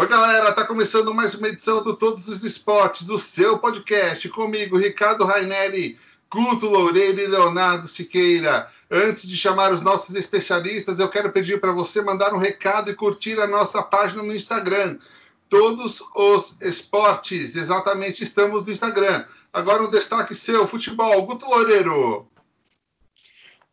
Oi, 0.00 0.08
galera, 0.08 0.50
tá 0.50 0.64
começando 0.64 1.12
mais 1.12 1.34
uma 1.34 1.48
edição 1.48 1.84
do 1.84 1.94
Todos 1.94 2.26
os 2.26 2.42
Esportes, 2.42 3.10
o 3.10 3.18
seu 3.18 3.58
podcast, 3.58 4.26
comigo, 4.30 4.78
Ricardo 4.78 5.26
Rainelli, 5.26 5.98
Guto 6.30 6.64
Loureiro 6.64 7.20
e 7.20 7.26
Leonardo 7.26 7.86
Siqueira. 7.86 8.70
Antes 8.90 9.28
de 9.28 9.36
chamar 9.36 9.74
os 9.74 9.82
nossos 9.82 10.14
especialistas, 10.14 10.98
eu 10.98 11.10
quero 11.10 11.30
pedir 11.30 11.60
para 11.60 11.72
você 11.72 12.00
mandar 12.00 12.32
um 12.32 12.38
recado 12.38 12.90
e 12.90 12.94
curtir 12.94 13.38
a 13.38 13.46
nossa 13.46 13.82
página 13.82 14.22
no 14.22 14.34
Instagram. 14.34 14.96
Todos 15.50 16.02
os 16.14 16.56
esportes, 16.62 17.54
exatamente, 17.54 18.24
estamos 18.24 18.64
no 18.64 18.72
Instagram. 18.72 19.26
Agora 19.52 19.82
um 19.82 19.90
destaque 19.90 20.34
seu, 20.34 20.66
futebol, 20.66 21.26
Guto 21.26 21.44
Loureiro. 21.44 22.26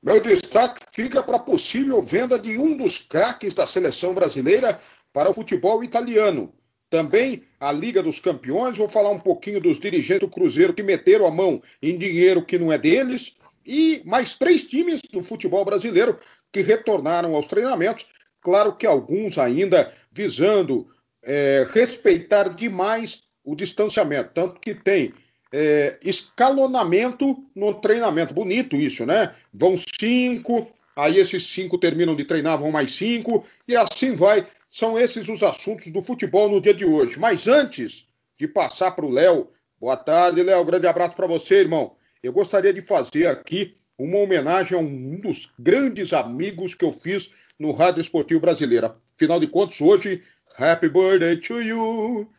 Meu 0.03 0.19
destaque 0.19 0.85
fica 0.91 1.23
para 1.23 1.37
a 1.37 1.39
possível 1.39 2.01
venda 2.01 2.37
de 2.37 2.57
um 2.57 2.77
dos 2.77 2.97
craques 2.97 3.53
da 3.53 3.65
seleção 3.65 4.13
brasileira 4.13 4.79
para 5.13 5.29
o 5.29 5.33
futebol 5.33 5.83
italiano. 5.83 6.53
Também 6.89 7.43
a 7.59 7.71
Liga 7.71 8.01
dos 8.01 8.19
Campeões, 8.19 8.77
vou 8.77 8.87
falar 8.87 9.09
um 9.09 9.19
pouquinho 9.19 9.59
dos 9.59 9.79
dirigentes 9.79 10.21
do 10.21 10.33
Cruzeiro 10.33 10.73
que 10.73 10.83
meteram 10.83 11.27
a 11.27 11.31
mão 11.31 11.61
em 11.81 11.97
dinheiro 11.97 12.45
que 12.45 12.57
não 12.57 12.71
é 12.71 12.77
deles, 12.77 13.35
e 13.65 14.01
mais 14.05 14.33
três 14.33 14.63
times 14.63 15.01
do 15.11 15.21
futebol 15.21 15.65
brasileiro 15.65 16.17
que 16.51 16.61
retornaram 16.61 17.35
aos 17.35 17.47
treinamentos. 17.47 18.05
Claro 18.39 18.75
que 18.75 18.87
alguns 18.87 19.37
ainda 19.37 19.91
visando 20.11 20.87
é, 21.21 21.67
respeitar 21.73 22.49
demais 22.55 23.23
o 23.43 23.55
distanciamento, 23.55 24.31
tanto 24.33 24.59
que 24.59 24.73
tem 24.73 25.13
é, 25.51 25.99
escalonamento 26.01 27.43
no 27.53 27.73
treinamento. 27.73 28.33
Bonito 28.33 28.77
isso, 28.77 29.05
né? 29.05 29.33
Vão 29.53 29.75
cinco, 29.99 30.71
aí 30.95 31.17
esses 31.17 31.45
cinco 31.45 31.77
terminam 31.77 32.15
de 32.15 32.23
treinar, 32.23 32.57
vão 32.57 32.71
mais 32.71 32.93
cinco, 32.93 33.45
e 33.67 33.75
assim 33.75 34.15
vai. 34.15 34.45
São 34.67 34.99
esses 34.99 35.29
os 35.29 35.41
assuntos 35.41 35.87
do 35.87 36.01
futebol 36.01 36.49
no 36.49 36.61
dia 36.61 36.73
de 36.73 36.85
hoje. 36.85 37.19
Mas 37.19 37.47
antes 37.47 38.07
de 38.37 38.47
passar 38.47 38.91
para 38.91 39.05
o 39.05 39.09
Léo, 39.09 39.49
boa 39.79 39.95
tarde, 39.95 40.43
Léo, 40.43 40.65
grande 40.65 40.87
abraço 40.87 41.15
para 41.15 41.27
você, 41.27 41.55
irmão. 41.55 41.95
Eu 42.21 42.33
gostaria 42.33 42.73
de 42.73 42.81
fazer 42.81 43.27
aqui 43.27 43.73
uma 43.97 44.19
homenagem 44.19 44.77
a 44.77 44.81
um 44.81 45.19
dos 45.19 45.51
grandes 45.57 46.13
amigos 46.13 46.75
que 46.75 46.85
eu 46.85 46.93
fiz 46.93 47.31
no 47.57 47.71
Rádio 47.71 48.01
Esportivo 48.01 48.41
Brasileiro. 48.41 48.93
Afinal 49.15 49.39
de 49.39 49.47
contas, 49.47 49.81
hoje, 49.81 50.21
Happy 50.57 50.89
Birthday 50.89 51.37
to 51.37 51.61
you, 51.61 52.29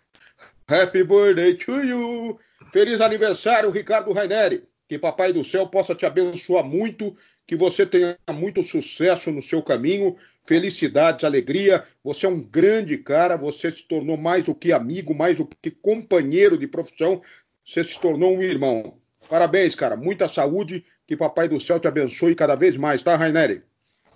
Happy 0.68 1.02
Birthday 1.02 1.54
to 1.54 1.80
you. 1.80 2.38
Feliz 2.72 3.00
aniversário, 3.00 3.70
Ricardo 3.70 4.12
Raineri. 4.12 4.64
Que 4.88 4.98
Papai 4.98 5.32
do 5.32 5.44
Céu 5.44 5.66
possa 5.66 5.94
te 5.94 6.06
abençoar 6.06 6.64
muito, 6.64 7.16
que 7.46 7.56
você 7.56 7.84
tenha 7.84 8.16
muito 8.32 8.62
sucesso 8.62 9.30
no 9.30 9.42
seu 9.42 9.62
caminho, 9.62 10.16
felicidades, 10.48 11.24
alegria. 11.24 11.84
Você 12.02 12.24
é 12.24 12.28
um 12.28 12.40
grande 12.40 12.96
cara, 12.96 13.36
você 13.36 13.70
se 13.70 13.82
tornou 13.82 14.16
mais 14.16 14.46
do 14.46 14.54
que 14.54 14.72
amigo, 14.72 15.14
mais 15.14 15.36
do 15.36 15.46
que 15.60 15.70
companheiro 15.70 16.56
de 16.56 16.66
profissão, 16.66 17.20
você 17.62 17.84
se 17.84 18.00
tornou 18.00 18.34
um 18.34 18.42
irmão. 18.42 18.96
Parabéns, 19.28 19.74
cara. 19.74 19.94
Muita 19.94 20.26
saúde, 20.26 20.82
que 21.06 21.14
Papai 21.14 21.48
do 21.48 21.60
Céu 21.60 21.78
te 21.78 21.86
abençoe 21.86 22.34
cada 22.34 22.54
vez 22.54 22.78
mais, 22.78 23.02
tá, 23.02 23.14
Raineri? 23.14 23.62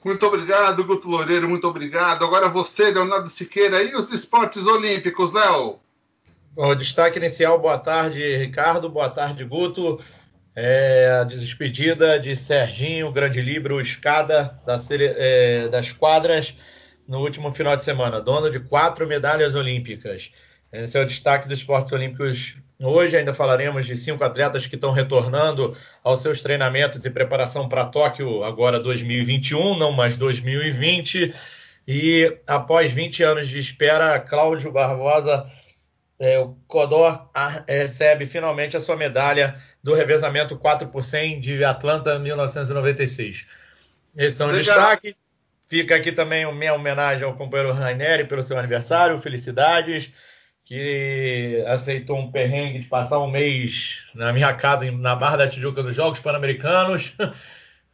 Muito 0.02 0.26
obrigado, 0.26 0.82
Guto 0.84 1.06
Loureiro, 1.06 1.48
muito 1.48 1.68
obrigado. 1.68 2.24
Agora 2.24 2.48
você, 2.48 2.90
Leonardo 2.90 3.28
Siqueira, 3.28 3.82
e 3.82 3.94
os 3.94 4.10
esportes 4.10 4.66
olímpicos, 4.66 5.34
Léo? 5.34 5.78
O 6.56 6.74
destaque 6.74 7.18
inicial, 7.18 7.60
boa 7.60 7.78
tarde, 7.78 8.36
Ricardo, 8.38 8.88
boa 8.88 9.10
tarde, 9.10 9.44
Guto. 9.44 10.00
É, 10.54 11.18
a 11.20 11.24
despedida 11.24 12.20
de 12.20 12.36
Serginho, 12.36 13.10
grande 13.10 13.40
livro, 13.40 13.80
escada 13.80 14.60
da, 14.66 14.78
é, 15.16 15.68
das 15.68 15.92
quadras 15.92 16.54
no 17.08 17.20
último 17.20 17.50
final 17.52 17.74
de 17.74 17.84
semana, 17.84 18.20
dono 18.20 18.50
de 18.50 18.60
quatro 18.60 19.06
medalhas 19.06 19.54
olímpicas. 19.54 20.30
Esse 20.70 20.98
é 20.98 21.02
o 21.02 21.06
destaque 21.06 21.48
dos 21.48 21.58
esportes 21.58 21.92
olímpicos 21.92 22.56
hoje. 22.78 23.16
Ainda 23.16 23.32
falaremos 23.32 23.86
de 23.86 23.96
cinco 23.96 24.22
atletas 24.24 24.66
que 24.66 24.74
estão 24.74 24.92
retornando 24.92 25.74
aos 26.04 26.20
seus 26.20 26.42
treinamentos 26.42 27.02
e 27.04 27.10
preparação 27.10 27.66
para 27.66 27.86
Tóquio 27.86 28.44
agora 28.44 28.78
2021, 28.78 29.76
não 29.78 29.90
mais 29.90 30.18
2020. 30.18 31.34
E 31.88 32.38
após 32.46 32.92
20 32.92 33.22
anos 33.22 33.48
de 33.48 33.58
espera, 33.58 34.20
Cláudio 34.20 34.70
Barbosa 34.70 35.46
é, 36.22 36.38
o 36.38 36.54
Codor 36.68 37.28
recebe 37.66 38.26
finalmente 38.26 38.76
a 38.76 38.80
sua 38.80 38.96
medalha 38.96 39.56
do 39.82 39.94
revezamento 39.94 40.56
4 40.56 40.88
por 40.88 41.04
100 41.04 41.40
de 41.40 41.64
Atlanta 41.64 42.18
1996. 42.18 43.46
Esses 44.16 44.34
são 44.34 44.50
os 44.50 44.56
destaques. 44.56 45.14
Fica 45.68 45.96
aqui 45.96 46.12
também 46.12 46.44
a 46.44 46.52
minha 46.52 46.74
homenagem 46.74 47.24
ao 47.24 47.34
companheiro 47.34 47.72
Raineri 47.72 48.24
pelo 48.24 48.42
seu 48.42 48.58
aniversário. 48.58 49.18
Felicidades. 49.18 50.12
Que 50.64 51.62
aceitou 51.66 52.16
um 52.16 52.30
perrengue 52.30 52.78
de 52.78 52.86
passar 52.86 53.18
um 53.18 53.30
mês 53.30 54.10
na 54.14 54.32
minha 54.32 54.54
casa 54.54 54.90
na 54.92 55.16
Barra 55.16 55.38
da 55.38 55.48
Tijuca 55.48 55.82
dos 55.82 55.94
Jogos 55.94 56.20
Pan-Americanos. 56.20 57.14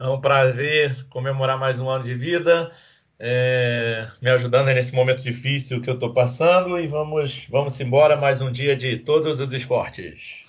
É 0.00 0.06
um 0.06 0.21
prazer 0.21 0.94
comemorar 1.10 1.59
mais 1.59 1.81
um 1.81 1.91
ano 1.91 2.04
de 2.04 2.15
vida 2.15 2.71
é, 3.19 4.06
me 4.22 4.31
ajudando 4.31 4.66
nesse 4.66 4.94
momento 4.94 5.22
difícil 5.22 5.81
que 5.81 5.91
eu 5.91 5.94
estou 5.94 6.12
passando 6.12 6.78
e 6.78 6.87
vamos, 6.87 7.47
vamos 7.50 7.78
embora 7.81 8.16
mais 8.16 8.41
um 8.41 8.50
dia 8.50 8.77
de 8.77 8.97
todos 8.98 9.41
os 9.41 9.53
esportes. 9.53 10.47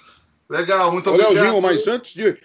Legal, 0.49 0.91
muito 0.91 1.09
Ô, 1.09 1.13
obrigado. 1.13 1.33
Leozinho, 1.33 1.61
mas 1.61 1.87
antes 1.87 2.13
de. 2.13 2.37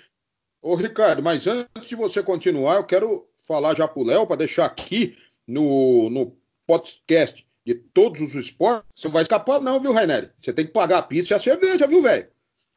Ô, 0.60 0.74
Ricardo, 0.74 1.22
mas 1.22 1.46
antes 1.46 1.88
de 1.88 1.94
você 1.94 2.22
continuar, 2.22 2.76
eu 2.76 2.84
quero 2.84 3.26
falar 3.46 3.74
já 3.74 3.88
pro 3.88 4.04
Léo 4.04 4.26
para 4.26 4.36
deixar 4.36 4.66
aqui 4.66 5.16
no, 5.46 6.10
no 6.10 6.36
podcast 6.66 7.46
de 7.66 7.74
todos 7.74 8.20
os 8.20 8.34
esportes. 8.34 8.84
Você 8.94 9.08
não 9.08 9.12
vai 9.12 9.22
escapar, 9.22 9.60
não, 9.60 9.80
viu, 9.80 9.92
Rainer? 9.92 10.32
Você 10.40 10.52
tem 10.52 10.66
que 10.66 10.72
pagar 10.72 10.98
a 10.98 11.02
pizza 11.02 11.34
e 11.34 11.36
a 11.36 11.40
cerveja, 11.40 11.86
viu, 11.86 12.02
velho? 12.02 12.28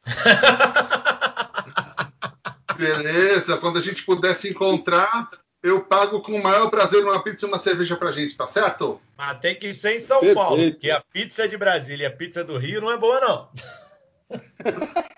Beleza, 2.76 3.56
quando 3.58 3.78
a 3.78 3.82
gente 3.82 4.04
puder 4.04 4.36
se 4.36 4.50
encontrar, 4.50 5.30
eu 5.62 5.84
pago 5.84 6.22
com 6.22 6.32
o 6.32 6.42
maior 6.42 6.70
prazer 6.70 7.04
uma 7.04 7.22
pizza 7.22 7.44
e 7.44 7.48
uma 7.48 7.58
cerveja 7.58 7.96
pra 7.96 8.12
gente, 8.12 8.36
tá 8.36 8.46
certo? 8.46 9.00
Mas 9.16 9.40
tem 9.40 9.56
que 9.56 9.74
ser 9.74 9.96
em 9.96 10.00
São 10.00 10.20
Perfeito. 10.20 10.38
Paulo, 10.38 10.70
porque 10.70 10.90
a 10.90 11.02
pizza 11.12 11.44
é 11.44 11.48
de 11.48 11.58
Brasília 11.58 12.04
e 12.04 12.06
a 12.06 12.16
pizza 12.16 12.44
do 12.44 12.56
Rio 12.56 12.80
não 12.80 12.92
é 12.92 12.96
boa, 12.96 13.20
não. 13.20 13.50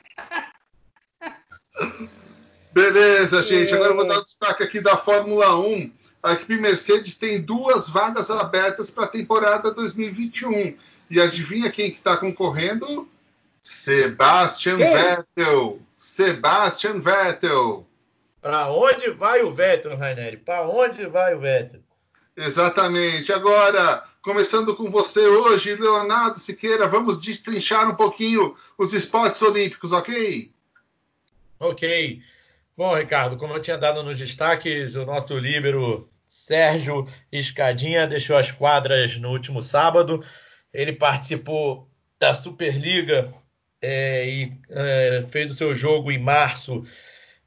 Beleza, 2.73 3.43
gente. 3.43 3.75
Agora 3.75 3.91
eu 3.91 3.97
vou 3.97 4.07
dar 4.07 4.19
o 4.19 4.21
um 4.21 4.25
destaque 4.25 4.63
aqui 4.63 4.81
da 4.81 4.97
Fórmula 4.97 5.59
1. 5.59 5.93
A 6.23 6.33
equipe 6.33 6.57
Mercedes 6.57 7.17
tem 7.17 7.41
duas 7.41 7.89
vagas 7.89 8.31
abertas 8.31 8.91
para 8.91 9.05
a 9.05 9.09
temporada 9.09 9.73
2021. 9.73 10.77
E 11.11 11.21
adivinha 11.21 11.71
quem 11.71 11.91
que 11.91 11.99
está 11.99 12.17
concorrendo? 12.17 13.09
Sebastian? 13.63 14.77
Vettel. 14.77 15.81
Sebastian 15.99 17.01
Vettel. 17.01 17.87
Para 18.41 18.71
onde 18.73 19.11
vai 19.11 19.43
o 19.43 19.53
Vettel, 19.53 19.97
Raineri? 19.97 20.37
Para 20.37 20.69
onde 20.69 21.07
vai 21.07 21.35
o 21.35 21.41
Vettel? 21.41 21.81
Exatamente. 22.37 23.33
Agora, 23.33 24.05
começando 24.23 24.75
com 24.75 24.91
você 24.91 25.21
hoje, 25.21 25.75
Leonardo 25.75 26.39
Siqueira, 26.39 26.89
vamos 26.89 27.21
destrinchar 27.21 27.89
um 27.91 27.95
pouquinho 27.95 28.57
os 28.79 28.95
esportes 28.95 29.43
olímpicos, 29.43 29.93
ok? 29.93 30.51
Ok. 31.59 32.23
Bom, 32.81 32.97
Ricardo, 32.97 33.37
como 33.37 33.53
eu 33.53 33.61
tinha 33.61 33.77
dado 33.77 34.03
nos 34.03 34.19
destaques, 34.19 34.97
o 34.97 35.05
nosso 35.05 35.37
líbero 35.37 36.09
Sérgio 36.27 37.07
Escadinha 37.31 38.07
deixou 38.07 38.39
as 38.39 38.51
quadras 38.51 39.19
no 39.19 39.29
último 39.29 39.61
sábado. 39.61 40.25
Ele 40.73 40.95
participou 40.95 41.91
da 42.19 42.33
Superliga 42.33 43.31
é, 43.83 44.27
e 44.27 44.53
é, 44.71 45.23
fez 45.29 45.51
o 45.51 45.55
seu 45.55 45.75
jogo 45.75 46.11
em 46.11 46.17
março 46.17 46.83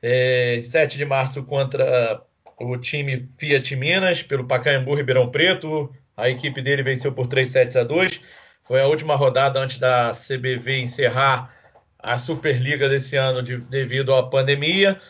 é, 0.03 0.61
7 0.63 0.99
de 0.99 1.05
março 1.05 1.41
contra 1.43 2.21
o 2.59 2.77
time 2.77 3.27
Fiat 3.35 3.75
Minas, 3.75 4.21
pelo 4.21 4.45
Pacaembu 4.45 4.93
Ribeirão 4.93 5.31
Preto. 5.31 5.91
A 6.15 6.29
equipe 6.29 6.61
dele 6.61 6.83
venceu 6.83 7.11
por 7.11 7.25
3 7.25 7.49
sets 7.49 7.75
a 7.75 7.83
2. 7.83 8.21
Foi 8.61 8.79
a 8.79 8.85
última 8.85 9.15
rodada 9.15 9.59
antes 9.59 9.79
da 9.79 10.11
CBV 10.11 10.81
encerrar 10.81 11.51
a 11.97 12.19
Superliga 12.19 12.87
desse 12.87 13.15
ano 13.15 13.41
de, 13.41 13.57
devido 13.57 14.13
à 14.13 14.29
pandemia. 14.29 15.01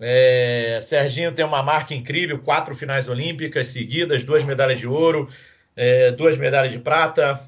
É, 0.00 0.78
Serginho 0.82 1.32
tem 1.32 1.44
uma 1.44 1.62
marca 1.62 1.94
incrível, 1.94 2.38
quatro 2.38 2.74
finais 2.74 3.08
olímpicas 3.08 3.68
seguidas, 3.68 4.24
duas 4.24 4.44
medalhas 4.44 4.78
de 4.78 4.86
ouro, 4.86 5.28
é, 5.74 6.10
duas 6.12 6.36
medalhas 6.36 6.72
de 6.72 6.78
prata, 6.78 7.40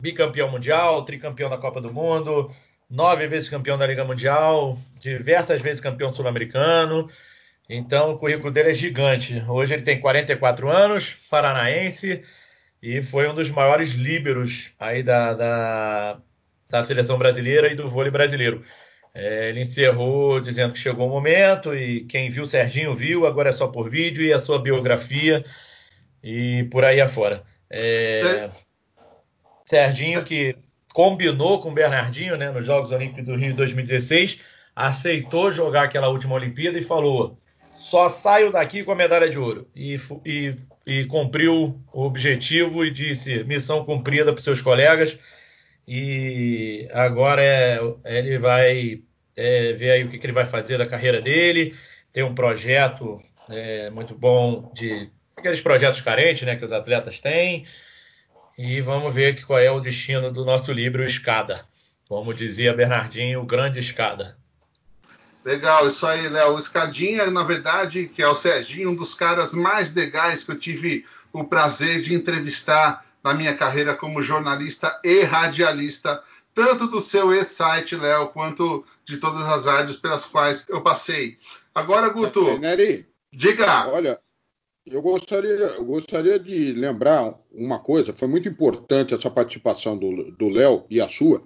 bicampeão 0.00 0.50
mundial, 0.50 1.04
tricampeão 1.04 1.50
da 1.50 1.58
Copa 1.58 1.80
do 1.80 1.92
Mundo, 1.92 2.50
nove 2.88 3.26
vezes 3.26 3.48
campeão 3.48 3.78
da 3.78 3.86
Liga 3.86 4.04
Mundial, 4.04 4.76
diversas 4.98 5.60
vezes 5.60 5.80
campeão 5.80 6.12
sul-americano. 6.12 7.08
Então 7.68 8.12
o 8.12 8.18
currículo 8.18 8.50
dele 8.50 8.70
é 8.70 8.74
gigante. 8.74 9.42
Hoje 9.48 9.74
ele 9.74 9.82
tem 9.82 10.00
44 10.00 10.68
anos, 10.70 11.14
paranaense, 11.30 12.22
e 12.82 13.00
foi 13.00 13.28
um 13.28 13.34
dos 13.34 13.50
maiores 13.50 13.92
líberos 13.92 14.70
aí 14.78 15.02
da, 15.02 15.32
da, 15.34 16.20
da 16.68 16.84
seleção 16.84 17.16
brasileira 17.16 17.72
e 17.72 17.74
do 17.74 17.88
vôlei 17.88 18.10
brasileiro. 18.10 18.64
É, 19.14 19.50
ele 19.50 19.60
encerrou 19.60 20.40
dizendo 20.40 20.72
que 20.72 20.78
chegou 20.78 21.06
o 21.06 21.10
momento 21.10 21.74
e 21.74 22.04
quem 22.04 22.30
viu 22.30 22.46
Serginho 22.46 22.94
viu, 22.94 23.26
agora 23.26 23.50
é 23.50 23.52
só 23.52 23.68
por 23.68 23.90
vídeo 23.90 24.24
e 24.24 24.32
a 24.32 24.38
sua 24.38 24.58
biografia 24.58 25.44
e 26.22 26.64
por 26.70 26.84
aí 26.84 27.00
afora. 27.00 27.42
É... 27.68 28.48
Serginho 29.64 30.24
que 30.24 30.56
combinou 30.92 31.60
com 31.60 31.72
Bernardinho, 31.72 32.36
né, 32.36 32.50
nos 32.50 32.66
Jogos 32.66 32.90
Olímpicos 32.90 33.24
do 33.24 33.34
Rio 33.34 33.54
2016, 33.54 34.40
aceitou 34.74 35.52
jogar 35.52 35.84
aquela 35.84 36.08
última 36.08 36.34
Olimpíada 36.34 36.78
e 36.78 36.82
falou: 36.82 37.38
só 37.78 38.08
saio 38.08 38.52
daqui 38.52 38.84
com 38.84 38.92
a 38.92 38.96
medalha 38.96 39.28
de 39.28 39.38
ouro. 39.38 39.66
E, 39.74 39.96
e, 40.24 40.54
e 40.86 41.04
cumpriu 41.06 41.80
o 41.92 42.04
objetivo 42.04 42.84
e 42.84 42.90
disse: 42.90 43.44
missão 43.44 43.84
cumprida 43.84 44.32
para 44.32 44.42
seus 44.42 44.60
colegas. 44.60 45.18
E 45.86 46.88
agora 46.92 47.42
é, 47.42 47.80
ele 48.04 48.38
vai 48.38 49.02
é, 49.36 49.72
ver 49.72 49.90
aí 49.90 50.04
o 50.04 50.08
que, 50.08 50.18
que, 50.18 50.26
ele 50.26 50.32
vai 50.32 50.44
fazer 50.44 50.78
da 50.78 50.86
carreira 50.86 51.20
dele. 51.20 51.74
Tem 52.12 52.22
um 52.22 52.34
projeto 52.34 53.20
é, 53.50 53.90
muito 53.90 54.14
bom 54.14 54.70
de 54.74 55.10
aqueles 55.36 55.60
projetos 55.60 56.00
carentes 56.00 56.46
né, 56.46 56.56
que 56.56 56.64
os 56.64 56.72
atletas 56.72 57.18
têm. 57.18 57.66
E 58.56 58.80
vamos 58.80 59.12
ver 59.14 59.34
que, 59.34 59.44
qual 59.44 59.58
é 59.58 59.70
o 59.70 59.80
destino 59.80 60.30
do 60.30 60.44
nosso 60.44 60.72
livro 60.72 61.04
Escada. 61.04 61.64
Como 62.08 62.34
dizia 62.34 62.74
Bernardinho, 62.74 63.40
o 63.40 63.46
grande 63.46 63.78
escada. 63.78 64.36
Legal, 65.44 65.88
isso 65.88 66.06
aí, 66.06 66.28
Léo. 66.28 66.54
O 66.54 66.58
Escadinha, 66.58 67.30
na 67.30 67.42
verdade, 67.42 68.08
que 68.14 68.22
é 68.22 68.28
o 68.28 68.34
Serginho, 68.34 68.90
um 68.90 68.94
dos 68.94 69.14
caras 69.14 69.52
mais 69.52 69.92
legais 69.92 70.44
que 70.44 70.52
eu 70.52 70.58
tive 70.58 71.04
o 71.32 71.42
prazer 71.42 72.02
de 72.02 72.14
entrevistar 72.14 73.04
na 73.22 73.34
minha 73.34 73.54
carreira 73.54 73.94
como 73.94 74.22
jornalista 74.22 75.00
e 75.04 75.22
radialista, 75.22 76.22
tanto 76.54 76.86
do 76.86 77.00
seu 77.00 77.32
e-site, 77.32 77.96
Léo, 77.96 78.28
quanto 78.28 78.84
de 79.04 79.16
todas 79.16 79.42
as 79.42 79.64
rádios 79.66 79.96
pelas 79.96 80.24
quais 80.26 80.66
eu 80.68 80.82
passei. 80.82 81.38
Agora, 81.74 82.10
Guto. 82.10 82.58
Neri, 82.58 83.06
diga. 83.32 83.88
Olha, 83.88 84.20
eu 84.84 85.00
gostaria, 85.00 85.48
eu 85.48 85.84
gostaria 85.84 86.38
de 86.38 86.72
lembrar 86.72 87.34
uma 87.50 87.78
coisa, 87.78 88.12
foi 88.12 88.28
muito 88.28 88.48
importante 88.48 89.14
essa 89.14 89.30
participação 89.30 89.96
do 89.96 90.48
Léo 90.48 90.84
e 90.90 91.00
a 91.00 91.08
sua. 91.08 91.42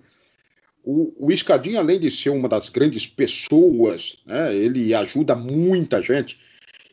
O, 0.82 1.26
o 1.26 1.32
Escadinha, 1.32 1.80
além 1.80 1.98
de 1.98 2.10
ser 2.10 2.30
uma 2.30 2.48
das 2.48 2.68
grandes 2.68 3.06
pessoas, 3.06 4.18
né, 4.24 4.54
ele 4.54 4.94
ajuda 4.94 5.34
muita 5.34 6.00
gente, 6.00 6.40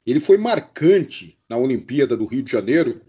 ele 0.05 0.19
foi 0.19 0.37
marcante 0.37 1.37
na 1.47 1.57
Olimpíada 1.57 2.17
do 2.17 2.25
Rio 2.25 2.43
de 2.43 2.51
Janeiro, 2.51 3.01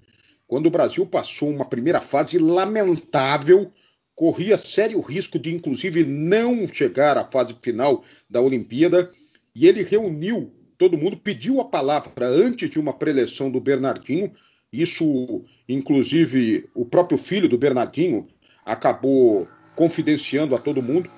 quando 0.46 0.66
o 0.66 0.70
Brasil 0.70 1.06
passou 1.06 1.50
uma 1.50 1.64
primeira 1.64 2.00
fase 2.00 2.38
lamentável, 2.38 3.72
corria 4.14 4.56
sério 4.58 5.00
risco 5.00 5.38
de, 5.38 5.54
inclusive, 5.54 6.04
não 6.04 6.68
chegar 6.68 7.16
à 7.16 7.24
fase 7.24 7.56
final 7.60 8.04
da 8.28 8.40
Olimpíada, 8.40 9.10
e 9.54 9.66
ele 9.66 9.82
reuniu 9.82 10.52
todo 10.78 10.98
mundo 10.98 11.16
pediu 11.16 11.60
a 11.60 11.64
palavra 11.64 12.26
antes 12.26 12.68
de 12.68 12.78
uma 12.78 12.92
preleção 12.92 13.50
do 13.50 13.60
Bernardinho. 13.60 14.32
Isso, 14.72 15.44
inclusive, 15.68 16.68
o 16.74 16.84
próprio 16.84 17.16
filho 17.16 17.48
do 17.48 17.58
Bernardinho 17.58 18.26
acabou 18.64 19.48
confidenciando 19.74 20.54
a 20.54 20.58
todo 20.58 20.82
mundo 20.82 21.10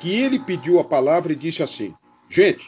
que 0.00 0.10
ele 0.10 0.38
pediu 0.38 0.78
a 0.78 0.84
palavra 0.84 1.32
e 1.32 1.36
disse 1.36 1.62
assim: 1.62 1.94
gente, 2.28 2.64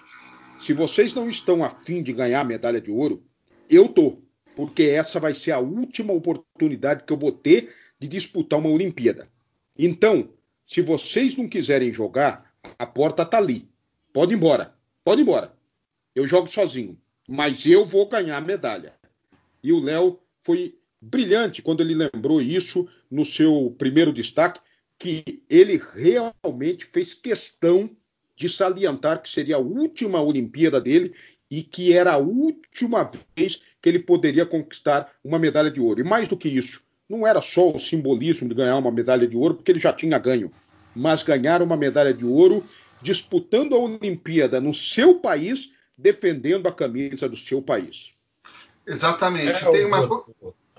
se 0.61 0.73
vocês 0.73 1.15
não 1.15 1.29
estão 1.29 1.63
afim 1.63 2.03
de 2.03 2.13
ganhar 2.13 2.41
a 2.41 2.45
medalha 2.45 2.81
de 2.81 2.91
ouro, 2.91 3.23
eu 3.69 3.89
tô, 3.89 4.19
porque 4.61 4.83
essa 4.83 5.19
vai 5.19 5.33
ser 5.33 5.53
a 5.53 5.59
última 5.59 6.13
oportunidade 6.13 7.05
que 7.05 7.13
eu 7.15 7.17
vou 7.17 7.33
ter 7.33 7.73
de 7.99 8.07
disputar 8.07 8.59
uma 8.59 8.69
Olimpíada. 8.69 9.27
Então, 9.79 10.29
se 10.67 10.83
vocês 10.83 11.35
não 11.35 11.49
quiserem 11.49 11.95
jogar, 11.95 12.55
a 12.79 12.85
porta 12.85 13.25
tá 13.25 13.39
ali. 13.39 13.67
Pode 14.13 14.35
ir 14.35 14.37
embora. 14.37 14.75
Pode 15.03 15.23
ir 15.23 15.25
embora. 15.25 15.57
Eu 16.15 16.27
jogo 16.27 16.47
sozinho, 16.47 16.99
mas 17.27 17.65
eu 17.65 17.87
vou 17.87 18.07
ganhar 18.07 18.37
a 18.37 18.41
medalha. 18.43 18.93
E 19.65 19.73
o 19.73 19.81
Léo 19.81 20.21
foi 20.43 20.79
brilhante 21.01 21.63
quando 21.63 21.81
ele 21.81 21.95
lembrou 21.95 22.43
isso 22.43 22.87
no 23.11 23.25
seu 23.25 23.75
primeiro 23.79 24.13
destaque, 24.13 24.61
que 24.99 25.43
ele 25.49 25.83
realmente 25.95 26.85
fez 26.85 27.15
questão 27.15 27.89
de 28.37 28.47
salientar 28.47 29.23
que 29.23 29.31
seria 29.31 29.57
a 29.57 29.59
última 29.59 30.21
Olimpíada 30.21 30.79
dele 30.79 31.15
e 31.51 31.63
que 31.63 31.93
era 31.93 32.13
a 32.13 32.19
última 32.19 33.11
vez 33.37 33.61
que 33.83 33.89
ele 33.89 33.99
poderia 33.99 34.47
conquistar 34.47 35.11
uma 35.25 35.39
medalha 35.39 35.71
de 35.71 35.81
ouro. 35.81 36.01
E 36.01 36.05
mais 36.05 36.29
do 36.29 36.37
que 36.37 36.49
isso, 36.49 36.83
não 37.09 37.27
era 37.27 37.43
só 37.43 37.73
o 37.73 37.79
simbolismo 37.79 38.49
de 38.49 38.55
ganhar 38.55 38.77
uma 38.77 38.93
medalha 38.93 39.27
de 39.27 39.37
ouro, 39.37 39.55
porque 39.55 39.73
ele 39.73 39.81
já 39.81 39.93
tinha 39.93 40.19
ganho, 40.19 40.53
mas 40.95 41.23
ganhar 41.23 41.61
uma 41.61 41.77
medalha 41.77 42.15
de 42.15 42.25
ouro 42.25 42.65
disputando 43.03 43.75
a 43.75 43.79
Olimpíada 43.79 44.61
no 44.61 44.73
seu 44.73 45.19
país 45.19 45.71
defendendo 45.97 46.69
a 46.69 46.73
camisa 46.73 47.29
do 47.29 47.37
seu 47.37 47.61
país. 47.61 48.13
Exatamente. 48.87 49.65
É, 49.65 49.71
Tem 49.71 49.85
uma... 49.85 50.25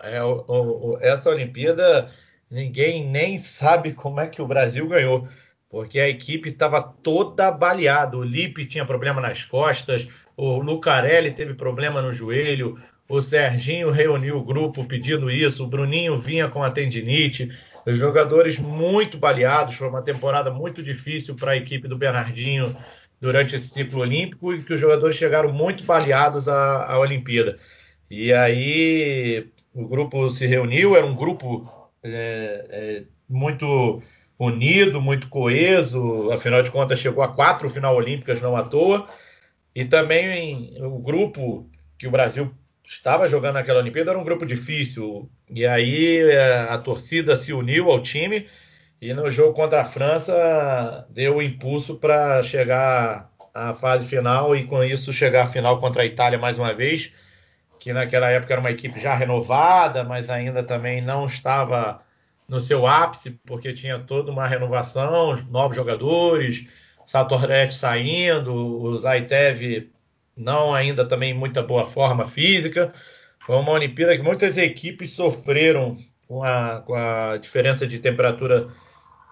é, 0.04 0.24
o, 0.24 0.46
o, 0.48 0.98
essa 1.02 1.30
Olimpíada, 1.30 2.12
ninguém 2.50 3.08
nem 3.08 3.38
sabe 3.38 3.94
como 3.94 4.20
é 4.20 4.28
que 4.28 4.42
o 4.42 4.48
Brasil 4.48 4.88
ganhou, 4.88 5.28
porque 5.70 6.00
a 6.00 6.10
equipe 6.10 6.50
estava 6.50 6.82
toda 6.82 7.52
baleada. 7.52 8.18
O 8.18 8.24
Lipe 8.24 8.66
tinha 8.66 8.86
problema 8.86 9.22
nas 9.22 9.46
costas, 9.46 10.08
o 10.44 10.60
Lucarelli 10.60 11.30
teve 11.30 11.54
problema 11.54 12.02
no 12.02 12.12
joelho, 12.12 12.76
o 13.08 13.22
Serginho 13.22 13.92
reuniu 13.92 14.38
o 14.38 14.44
grupo 14.44 14.84
pedindo 14.84 15.30
isso, 15.30 15.64
o 15.64 15.68
Bruninho 15.68 16.18
vinha 16.18 16.48
com 16.48 16.64
a 16.64 16.72
tendinite, 16.72 17.52
os 17.86 18.00
jogadores 18.00 18.58
muito 18.58 19.20
baleados. 19.20 19.76
Foi 19.76 19.88
uma 19.88 20.02
temporada 20.02 20.50
muito 20.50 20.82
difícil 20.82 21.36
para 21.36 21.52
a 21.52 21.58
equipe 21.58 21.88
do 21.88 21.96
Bernardinho 21.96 22.76
durante 23.20 23.56
esse 23.56 23.68
ciclo 23.68 24.00
olímpico 24.00 24.52
e 24.52 24.64
que 24.64 24.74
os 24.74 24.80
jogadores 24.80 25.16
chegaram 25.16 25.54
muito 25.54 25.84
baleados 25.84 26.50
à, 26.50 26.92
à 26.92 26.98
Olimpíada. 26.98 27.60
E 28.10 28.34
aí 28.34 29.48
o 29.76 29.88
grupo 29.88 30.28
se 30.32 30.48
reuniu, 30.48 30.96
era 30.96 31.06
um 31.06 31.16
grupo 31.16 31.92
é, 32.02 32.66
é, 32.72 33.04
muito 33.30 34.02
unido, 34.40 35.00
muito 35.00 35.30
coeso, 35.30 36.32
afinal 36.32 36.64
de 36.64 36.72
contas 36.72 37.00
chegou 37.00 37.24
a 37.24 37.28
quatro 37.28 37.70
final 37.70 37.96
olímpicas 37.96 38.42
não 38.42 38.58
à 38.58 38.64
toa, 38.64 39.08
e 39.76 39.86
também 39.86 40.76
o 40.82 41.00
grupo 41.00 41.70
que 41.98 42.08
o 42.08 42.12
Brasil 42.12 42.54
estava 42.84 43.28
jogando 43.28 43.54
naquela 43.56 43.80
Olimpíada 43.80 44.12
era 44.12 44.20
um 44.20 44.24
grupo 44.24 44.46
difícil, 44.46 45.30
e 45.50 45.66
aí 45.66 46.18
é, 46.18 46.68
a 46.70 46.78
torcida 46.78 47.36
se 47.36 47.54
uniu 47.54 47.90
ao 47.90 48.02
time 48.02 48.48
e 49.02 49.14
no 49.14 49.32
jogo 49.32 49.54
contra 49.54 49.82
a 49.82 49.86
França, 49.86 51.08
deu 51.10 51.38
o 51.38 51.42
impulso 51.42 51.96
para 51.96 52.44
chegar 52.44 53.32
à 53.54 53.74
fase 53.74 54.08
final 54.08 54.56
e 54.56 54.66
com 54.66 54.84
isso 54.84 55.12
chegar 55.12 55.44
à 55.44 55.48
final 55.48 55.80
contra 55.80 56.04
a 56.04 56.06
Itália 56.06 56.38
mais 56.38 56.60
uma 56.60 56.74
vez, 56.74 57.12
que 57.80 57.92
naquela 57.94 58.30
época 58.30 58.54
era 58.54 58.62
uma 58.62 58.72
equipe 58.72 59.02
já 59.02 59.16
renovada, 59.16 60.04
mas 60.04 60.30
ainda 60.30 60.62
também 60.64 61.02
não 61.02 61.26
estava 61.26 62.02
no 62.48 62.60
seu 62.60 62.86
ápice, 62.86 63.32
porque 63.46 63.74
tinha 63.74 63.98
toda 63.98 64.32
uma 64.32 64.48
renovação, 64.48 65.36
novos 65.50 65.76
jogadores, 65.76 66.68
Satoretti 67.12 67.74
saindo, 67.74 68.54
o 68.56 68.98
Zaitev 68.98 69.90
não 70.34 70.74
ainda 70.74 71.04
também 71.06 71.32
em 71.32 71.38
muita 71.38 71.62
boa 71.62 71.84
forma 71.84 72.26
física. 72.26 72.94
Foi 73.46 73.58
uma 73.58 73.74
Olimpíada 73.74 74.16
que 74.16 74.24
muitas 74.24 74.58
equipes 74.58 75.12
sofreram 75.12 75.98
com 76.26 76.42
a, 76.42 76.82
com 76.86 76.94
a 76.94 77.36
diferença 77.36 77.86
de 77.86 78.00
temperatura 78.00 78.70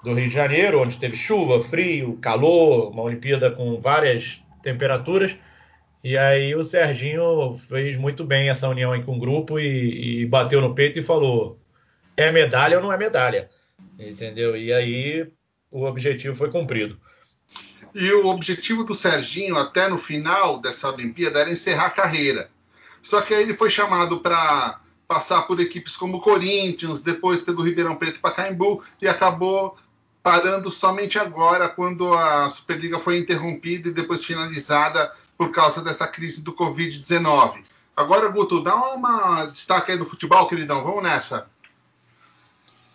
do 0.03 0.13
Rio 0.13 0.27
de 0.27 0.33
Janeiro, 0.33 0.81
onde 0.81 0.97
teve 0.97 1.15
chuva, 1.15 1.61
frio, 1.61 2.17
calor, 2.17 2.91
uma 2.91 3.03
Olimpíada 3.03 3.49
com 3.49 3.79
várias 3.79 4.41
temperaturas. 4.61 5.37
E 6.03 6.17
aí 6.17 6.53
o 6.53 6.65
Serginho 6.65 7.53
fez 7.53 7.95
muito 7.95 8.25
bem 8.25 8.49
essa 8.49 8.67
união 8.67 8.91
aí 8.91 9.03
com 9.03 9.15
o 9.15 9.19
grupo 9.19 9.57
e, 9.57 10.23
e 10.23 10.25
bateu 10.25 10.59
no 10.59 10.75
peito 10.75 10.99
e 10.99 11.01
falou: 11.01 11.57
é 12.17 12.29
medalha 12.29 12.75
ou 12.75 12.83
não 12.83 12.91
é 12.91 12.97
medalha? 12.97 13.49
Entendeu? 13.97 14.57
E 14.57 14.73
aí 14.73 15.31
o 15.71 15.85
objetivo 15.85 16.35
foi 16.35 16.51
cumprido. 16.51 16.99
E 17.93 18.11
o 18.11 18.27
objetivo 18.27 18.83
do 18.83 18.95
Serginho, 18.95 19.57
até 19.57 19.87
no 19.87 19.97
final 19.97 20.59
dessa 20.59 20.91
Olimpíada, 20.91 21.39
era 21.39 21.51
encerrar 21.51 21.87
a 21.87 21.91
carreira. 21.91 22.49
Só 23.01 23.21
que 23.21 23.33
aí 23.33 23.43
ele 23.43 23.55
foi 23.55 23.69
chamado 23.69 24.19
para 24.19 24.79
passar 25.07 25.43
por 25.43 25.59
equipes 25.59 25.97
como 25.97 26.17
o 26.17 26.21
Corinthians, 26.21 27.01
depois 27.01 27.41
pelo 27.41 27.63
Ribeirão 27.63 27.95
Preto 27.95 28.19
Pacaembu, 28.19 28.83
e 29.01 29.07
acabou 29.07 29.75
parando 30.21 30.69
somente 30.69 31.17
agora, 31.17 31.67
quando 31.67 32.13
a 32.13 32.49
Superliga 32.49 32.99
foi 32.99 33.17
interrompida 33.17 33.89
e 33.89 33.93
depois 33.93 34.23
finalizada 34.23 35.11
por 35.37 35.51
causa 35.51 35.81
dessa 35.81 36.07
crise 36.07 36.43
do 36.43 36.53
Covid-19. 36.53 37.63
Agora, 37.95 38.29
Guto, 38.29 38.61
dá 38.61 38.75
uma 38.93 39.45
destaque 39.45 39.91
aí 39.91 39.97
do 39.97 40.05
futebol, 40.05 40.47
queridão. 40.47 40.83
Vamos 40.83 41.03
nessa. 41.03 41.49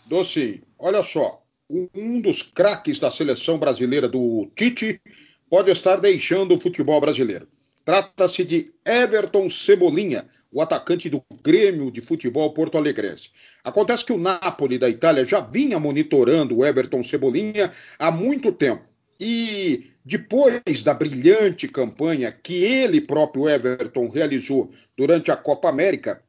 Doce, 0.06 0.62
olha 0.78 1.02
só. 1.02 1.43
Um 1.70 2.20
dos 2.20 2.42
craques 2.42 2.98
da 2.98 3.10
seleção 3.10 3.58
brasileira 3.58 4.06
do 4.06 4.50
Tite 4.54 5.00
pode 5.48 5.70
estar 5.70 5.96
deixando 5.96 6.54
o 6.54 6.60
futebol 6.60 7.00
brasileiro. 7.00 7.48
Trata-se 7.84 8.44
de 8.44 8.72
Everton 8.84 9.48
Cebolinha, 9.48 10.26
o 10.52 10.60
atacante 10.60 11.08
do 11.08 11.22
Grêmio 11.42 11.90
de 11.90 12.02
Futebol 12.02 12.52
Porto 12.52 12.76
Alegrense. 12.76 13.30
Acontece 13.62 14.04
que 14.04 14.12
o 14.12 14.18
Napoli 14.18 14.78
da 14.78 14.90
Itália 14.90 15.24
já 15.24 15.40
vinha 15.40 15.78
monitorando 15.80 16.58
o 16.58 16.66
Everton 16.66 17.02
Cebolinha 17.02 17.72
há 17.98 18.10
muito 18.10 18.52
tempo. 18.52 18.84
E 19.18 19.90
depois 20.04 20.82
da 20.82 20.92
brilhante 20.92 21.66
campanha 21.66 22.30
que 22.30 22.62
ele 22.62 23.00
próprio 23.00 23.48
Everton 23.48 24.08
realizou 24.08 24.70
durante 24.94 25.30
a 25.30 25.36
Copa 25.36 25.70
América, 25.70 26.22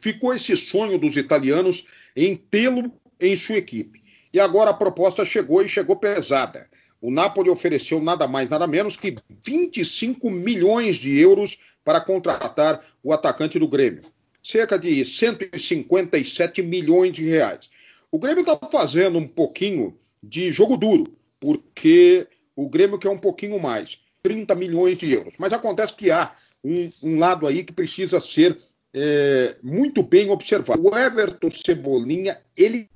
ficou 0.00 0.32
esse 0.32 0.56
sonho 0.56 0.98
dos 0.98 1.18
italianos 1.18 1.86
em 2.16 2.34
tê-lo 2.34 2.90
em 3.20 3.36
sua 3.36 3.56
equipe. 3.56 4.03
E 4.34 4.40
agora 4.40 4.70
a 4.70 4.74
proposta 4.74 5.24
chegou 5.24 5.62
e 5.62 5.68
chegou 5.68 5.94
pesada. 5.94 6.68
O 7.00 7.08
Napoli 7.08 7.48
ofereceu 7.48 8.02
nada 8.02 8.26
mais, 8.26 8.50
nada 8.50 8.66
menos 8.66 8.96
que 8.96 9.14
25 9.46 10.28
milhões 10.28 10.96
de 10.96 11.16
euros 11.16 11.56
para 11.84 12.00
contratar 12.00 12.84
o 13.00 13.12
atacante 13.12 13.60
do 13.60 13.68
Grêmio. 13.68 14.02
Cerca 14.42 14.76
de 14.76 15.04
157 15.04 16.62
milhões 16.62 17.12
de 17.12 17.22
reais. 17.22 17.70
O 18.10 18.18
Grêmio 18.18 18.40
está 18.40 18.58
fazendo 18.72 19.18
um 19.18 19.28
pouquinho 19.28 19.96
de 20.20 20.50
jogo 20.50 20.76
duro, 20.76 21.16
porque 21.38 22.26
o 22.56 22.68
Grêmio 22.68 22.98
quer 22.98 23.10
um 23.10 23.18
pouquinho 23.18 23.60
mais, 23.60 24.00
30 24.20 24.52
milhões 24.56 24.98
de 24.98 25.12
euros. 25.12 25.34
Mas 25.38 25.52
acontece 25.52 25.94
que 25.94 26.10
há 26.10 26.32
um, 26.64 26.90
um 27.04 27.18
lado 27.20 27.46
aí 27.46 27.62
que 27.62 27.72
precisa 27.72 28.20
ser 28.20 28.58
é, 28.92 29.54
muito 29.62 30.02
bem 30.02 30.28
observado. 30.28 30.82
O 30.84 30.98
Everton 30.98 31.50
Cebolinha, 31.50 32.36
ele 32.56 32.88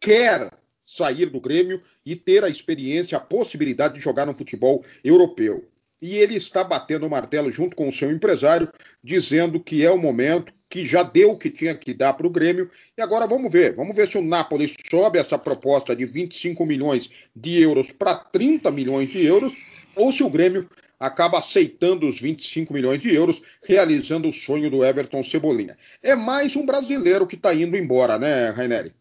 quer 0.00 0.50
sair 0.92 1.26
do 1.26 1.40
Grêmio 1.40 1.80
e 2.04 2.14
ter 2.14 2.44
a 2.44 2.48
experiência, 2.48 3.16
a 3.16 3.20
possibilidade 3.20 3.94
de 3.94 4.00
jogar 4.00 4.26
no 4.26 4.34
futebol 4.34 4.84
europeu. 5.02 5.64
E 6.00 6.16
ele 6.16 6.34
está 6.34 6.62
batendo 6.64 7.06
o 7.06 7.10
martelo 7.10 7.50
junto 7.50 7.76
com 7.76 7.88
o 7.88 7.92
seu 7.92 8.10
empresário, 8.10 8.68
dizendo 9.02 9.60
que 9.60 9.86
é 9.86 9.90
o 9.90 9.96
momento, 9.96 10.52
que 10.68 10.84
já 10.84 11.02
deu 11.02 11.30
o 11.30 11.38
que 11.38 11.48
tinha 11.48 11.74
que 11.74 11.94
dar 11.94 12.12
para 12.14 12.26
o 12.26 12.30
Grêmio. 12.30 12.68
E 12.98 13.00
agora 13.00 13.26
vamos 13.26 13.50
ver, 13.50 13.74
vamos 13.74 13.94
ver 13.94 14.08
se 14.08 14.18
o 14.18 14.22
Napoli 14.22 14.70
sobe 14.90 15.18
essa 15.18 15.38
proposta 15.38 15.94
de 15.94 16.04
25 16.04 16.66
milhões 16.66 17.08
de 17.34 17.62
euros 17.62 17.92
para 17.92 18.16
30 18.16 18.70
milhões 18.70 19.10
de 19.10 19.24
euros, 19.24 19.54
ou 19.94 20.10
se 20.10 20.22
o 20.22 20.30
Grêmio 20.30 20.68
acaba 20.98 21.38
aceitando 21.38 22.08
os 22.08 22.20
25 22.20 22.72
milhões 22.72 23.00
de 23.00 23.14
euros, 23.14 23.40
realizando 23.64 24.28
o 24.28 24.32
sonho 24.32 24.70
do 24.70 24.84
Everton 24.84 25.22
Cebolinha. 25.22 25.76
É 26.02 26.14
mais 26.14 26.54
um 26.54 26.66
brasileiro 26.66 27.26
que 27.26 27.36
está 27.36 27.54
indo 27.54 27.76
embora, 27.76 28.18
né, 28.18 28.50
Raineri? 28.50 28.92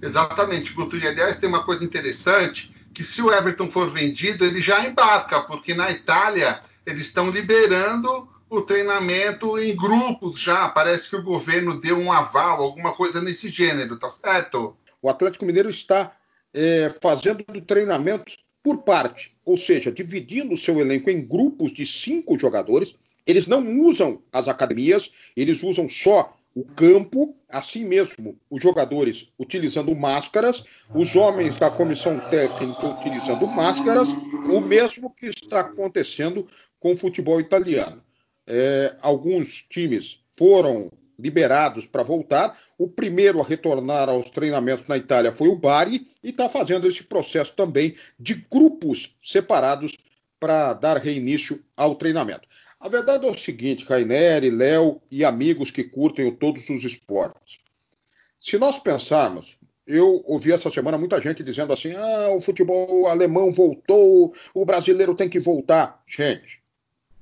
Exatamente, 0.00 0.72
Guto. 0.72 0.96
E 0.96 1.06
aliás, 1.06 1.38
tem 1.38 1.48
uma 1.48 1.64
coisa 1.64 1.84
interessante: 1.84 2.72
que 2.94 3.04
se 3.04 3.22
o 3.22 3.32
Everton 3.32 3.70
for 3.70 3.90
vendido, 3.90 4.44
ele 4.44 4.60
já 4.60 4.86
embarca, 4.86 5.42
porque 5.42 5.74
na 5.74 5.90
Itália 5.90 6.60
eles 6.86 7.06
estão 7.06 7.30
liberando 7.30 8.28
o 8.48 8.62
treinamento 8.62 9.58
em 9.58 9.76
grupos 9.76 10.40
já. 10.40 10.68
Parece 10.68 11.10
que 11.10 11.16
o 11.16 11.22
governo 11.22 11.80
deu 11.80 11.98
um 11.98 12.10
aval, 12.10 12.62
alguma 12.62 12.92
coisa 12.92 13.20
nesse 13.20 13.48
gênero, 13.50 13.98
tá 13.98 14.08
certo? 14.08 14.76
O 15.02 15.08
Atlético 15.08 15.44
Mineiro 15.44 15.68
está 15.68 16.12
é, 16.52 16.92
fazendo 17.00 17.44
treinamento 17.60 18.32
por 18.62 18.82
parte, 18.82 19.36
ou 19.44 19.56
seja, 19.56 19.92
dividindo 19.92 20.52
o 20.52 20.56
seu 20.56 20.80
elenco 20.80 21.10
em 21.10 21.26
grupos 21.26 21.72
de 21.72 21.86
cinco 21.86 22.38
jogadores. 22.38 22.94
Eles 23.26 23.46
não 23.46 23.80
usam 23.80 24.22
as 24.32 24.48
academias, 24.48 25.10
eles 25.36 25.62
usam 25.62 25.88
só 25.88 26.34
o 26.54 26.64
campo, 26.64 27.36
assim 27.48 27.84
mesmo, 27.84 28.38
os 28.50 28.62
jogadores 28.62 29.30
utilizando 29.38 29.94
máscaras, 29.94 30.64
os 30.94 31.14
homens 31.14 31.56
da 31.56 31.70
comissão 31.70 32.18
técnica 32.18 32.86
utilizando 32.86 33.46
máscaras, 33.46 34.08
o 34.50 34.60
mesmo 34.60 35.10
que 35.10 35.26
está 35.26 35.60
acontecendo 35.60 36.46
com 36.80 36.92
o 36.92 36.96
futebol 36.96 37.40
italiano. 37.40 38.02
É, 38.46 38.96
alguns 39.02 39.64
times 39.68 40.20
foram 40.36 40.90
liberados 41.18 41.86
para 41.86 42.02
voltar. 42.02 42.56
O 42.78 42.88
primeiro 42.88 43.40
a 43.40 43.44
retornar 43.44 44.08
aos 44.08 44.30
treinamentos 44.30 44.88
na 44.88 44.96
Itália 44.96 45.32
foi 45.32 45.48
o 45.48 45.56
Bari 45.56 46.06
e 46.22 46.30
está 46.30 46.48
fazendo 46.48 46.86
esse 46.86 47.02
processo 47.02 47.52
também 47.54 47.94
de 48.18 48.34
grupos 48.50 49.16
separados 49.22 49.96
para 50.38 50.72
dar 50.72 50.96
reinício 50.96 51.62
ao 51.76 51.96
treinamento. 51.96 52.48
A 52.80 52.88
verdade 52.88 53.26
é 53.26 53.30
o 53.30 53.34
seguinte, 53.34 53.84
Raineri, 53.84 54.50
Léo 54.50 55.00
e 55.10 55.24
amigos 55.24 55.70
que 55.70 55.82
curtem 55.82 56.30
todos 56.34 56.68
os 56.70 56.84
esportes. 56.84 57.58
Se 58.38 58.56
nós 58.56 58.78
pensarmos, 58.78 59.58
eu 59.84 60.22
ouvi 60.26 60.52
essa 60.52 60.70
semana 60.70 60.96
muita 60.96 61.20
gente 61.20 61.42
dizendo 61.42 61.72
assim: 61.72 61.92
ah, 61.92 62.36
o 62.36 62.40
futebol 62.40 63.08
alemão 63.08 63.52
voltou, 63.52 64.32
o 64.54 64.64
brasileiro 64.64 65.14
tem 65.14 65.28
que 65.28 65.40
voltar. 65.40 66.02
Gente, 66.06 66.60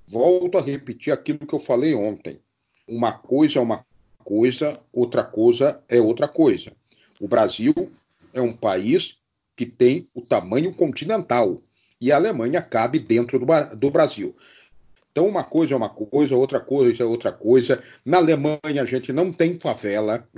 volto 0.07 0.59
a 0.59 0.61
repetir 0.61 1.13
aquilo 1.13 1.47
que 1.47 1.55
eu 1.55 1.59
falei 1.59 1.95
ontem. 1.95 2.39
Uma 2.87 3.13
coisa 3.13 3.59
é 3.59 3.63
uma 3.63 3.85
coisa, 4.23 4.79
outra 4.93 5.25
coisa 5.25 5.83
é 5.89 6.01
outra 6.01 6.29
coisa. 6.29 6.71
O 7.19 7.27
Brasil 7.27 7.73
é 8.35 8.43
um 8.43 8.53
país 8.53 9.17
que 9.57 9.65
tem 9.65 10.07
o 10.15 10.21
tamanho 10.21 10.75
continental 10.75 11.63
e 11.99 12.13
a 12.13 12.17
Alemanha 12.17 12.61
cabe 12.61 12.99
dentro 12.99 13.39
do, 13.39 13.47
do 13.77 13.91
Brasil. 13.91 14.37
Então, 15.17 15.27
uma 15.27 15.43
coisa 15.43 15.73
é 15.73 15.77
uma 15.79 15.89
coisa, 15.89 16.37
outra 16.37 16.61
coisa 16.61 17.03
é 17.03 17.07
outra 17.07 17.33
coisa. 17.33 17.83
Na 18.05 18.19
Alemanha, 18.19 18.83
a 18.83 18.85
gente 18.85 19.15
não 19.15 19.33
tem 19.33 19.59
favela. 19.59 20.29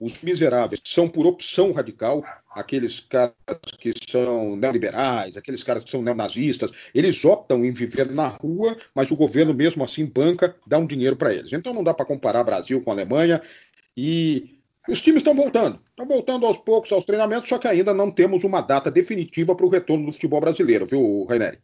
Os 0.00 0.20
miseráveis 0.20 0.80
são 0.84 1.08
por 1.08 1.24
opção 1.24 1.70
radical, 1.70 2.24
aqueles 2.50 2.98
caras 2.98 3.32
que 3.78 3.92
são 4.10 4.56
neoliberais, 4.56 5.36
aqueles 5.36 5.62
caras 5.62 5.84
que 5.84 5.90
são 5.92 6.02
neonazistas, 6.02 6.72
eles 6.92 7.24
optam 7.24 7.64
em 7.64 7.70
viver 7.70 8.10
na 8.10 8.26
rua, 8.26 8.76
mas 8.92 9.12
o 9.12 9.16
governo 9.16 9.54
mesmo 9.54 9.84
assim 9.84 10.04
banca, 10.04 10.56
dá 10.66 10.78
um 10.78 10.86
dinheiro 10.86 11.14
para 11.14 11.32
eles. 11.32 11.52
Então 11.52 11.72
não 11.72 11.84
dá 11.84 11.94
para 11.94 12.04
comparar 12.04 12.42
Brasil 12.42 12.82
com 12.82 12.90
Alemanha 12.90 13.40
e 13.96 14.58
os 14.88 15.00
times 15.00 15.20
estão 15.20 15.36
voltando, 15.36 15.78
estão 15.90 16.08
voltando 16.08 16.44
aos 16.44 16.56
poucos 16.56 16.90
aos 16.90 17.04
treinamentos, 17.04 17.48
só 17.48 17.56
que 17.56 17.68
ainda 17.68 17.94
não 17.94 18.10
temos 18.10 18.42
uma 18.42 18.62
data 18.62 18.90
definitiva 18.90 19.54
para 19.54 19.64
o 19.64 19.68
retorno 19.68 20.06
do 20.06 20.12
futebol 20.12 20.40
brasileiro, 20.40 20.86
viu, 20.86 21.24
Raineri? 21.30 21.60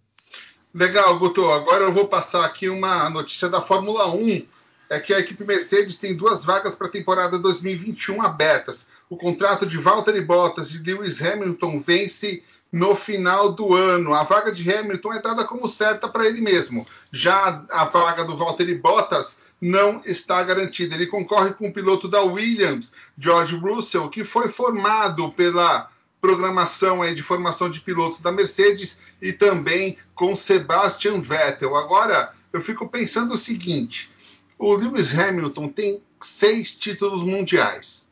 Legal, 0.75 1.18
Guto. 1.18 1.50
Agora 1.50 1.84
eu 1.84 1.92
vou 1.92 2.08
passar 2.08 2.44
aqui 2.44 2.68
uma 2.68 3.08
notícia 3.08 3.48
da 3.48 3.60
Fórmula 3.60 4.08
1. 4.14 4.46
É 4.90 4.98
que 4.98 5.12
a 5.12 5.18
equipe 5.18 5.44
Mercedes 5.44 5.96
tem 5.96 6.16
duas 6.16 6.44
vagas 6.44 6.75
para 6.75 6.87
a 6.87 6.90
temporada 6.90 7.38
2021 7.38 8.22
abertas. 8.22 8.87
O 9.10 9.16
contrato 9.16 9.66
de 9.66 9.78
Valtteri 9.78 10.20
Bottas 10.20 10.70
e 10.70 10.78
Lewis 10.78 11.22
Hamilton 11.22 11.78
vence 11.78 12.42
no 12.70 12.94
final 12.94 13.52
do 13.52 13.75
ano. 13.75 14.12
A 14.12 14.22
vaga 14.22 14.52
de 14.52 14.70
Hamilton 14.70 15.14
é 15.14 15.22
dada 15.22 15.44
como 15.44 15.68
certa 15.68 16.08
para 16.08 16.26
ele 16.26 16.40
mesmo. 16.40 16.87
Já 17.10 17.64
a 17.70 17.84
vaga 17.87 18.25
do 18.25 18.37
Valtteri 18.37 18.75
Bottas 18.75 19.38
não 19.60 20.00
está 20.04 20.42
garantida. 20.42 20.94
Ele 20.94 21.06
concorre 21.06 21.52
com 21.54 21.68
o 21.68 21.72
piloto 21.72 22.08
da 22.08 22.22
Williams, 22.22 22.92
George 23.18 23.56
Russell, 23.56 24.08
que 24.08 24.25
foi 24.25 24.48
formado 24.48 25.32
pela 25.32 25.90
programação 26.20 27.02
aí 27.02 27.14
de 27.14 27.22
formação 27.22 27.70
de 27.70 27.80
pilotos 27.80 28.20
da 28.20 28.32
Mercedes 28.32 29.00
e 29.20 29.32
também 29.32 29.96
com 30.14 30.34
Sebastian 30.34 31.20
Vettel. 31.20 31.76
Agora, 31.76 32.34
eu 32.52 32.60
fico 32.60 32.88
pensando 32.88 33.34
o 33.34 33.38
seguinte: 33.38 34.10
o 34.58 34.75
Lewis 34.75 35.16
Hamilton 35.16 35.68
tem 35.68 36.02
seis 36.20 36.76
títulos 36.76 37.22
mundiais, 37.22 38.08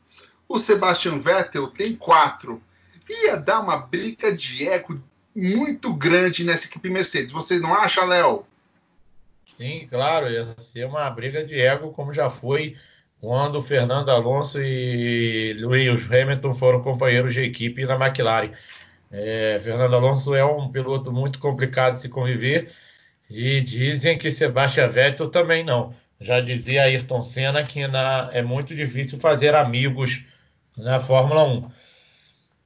o 0.47 0.57
Sebastian 0.57 1.19
Vettel 1.19 1.67
tem 1.67 1.95
quatro. 1.95 2.61
Ia 3.09 3.37
dar 3.37 3.61
uma 3.61 3.77
briga 3.77 4.35
de 4.35 4.67
ego 4.67 5.01
muito 5.33 5.93
grande 5.93 6.43
nessa 6.43 6.65
equipe 6.65 6.89
Mercedes. 6.89 7.31
Você 7.31 7.57
não 7.59 7.73
acha, 7.73 8.03
Léo? 8.03 8.45
Sim, 9.57 9.87
claro, 9.89 10.29
ia 10.29 10.45
ser 10.57 10.85
uma 10.85 11.09
briga 11.09 11.43
de 11.43 11.59
ego, 11.59 11.91
como 11.91 12.13
já 12.13 12.29
foi 12.29 12.75
quando 13.19 13.61
Fernando 13.61 14.09
Alonso 14.09 14.61
e 14.61 15.53
Lewis 15.53 16.11
Hamilton 16.11 16.53
foram 16.53 16.81
companheiros 16.81 17.33
de 17.33 17.41
equipe 17.41 17.85
na 17.85 17.95
McLaren. 17.95 18.51
É, 19.11 19.57
Fernando 19.59 19.95
Alonso 19.95 20.35
é 20.35 20.43
um 20.43 20.69
piloto 20.69 21.11
muito 21.11 21.39
complicado 21.39 21.93
de 21.93 22.01
se 22.01 22.09
conviver 22.09 22.71
e 23.29 23.61
dizem 23.61 24.17
que 24.17 24.31
Sebastian 24.31 24.87
Vettel 24.87 25.29
também 25.29 25.63
não. 25.63 25.93
Já 26.19 26.41
dizia 26.41 26.83
Ayrton 26.83 27.23
Senna 27.23 27.63
que 27.63 27.87
na, 27.87 28.29
é 28.33 28.41
muito 28.41 28.75
difícil 28.75 29.19
fazer 29.19 29.55
amigos 29.55 30.23
na 30.75 30.99
Fórmula 30.99 31.43
1. 31.43 31.71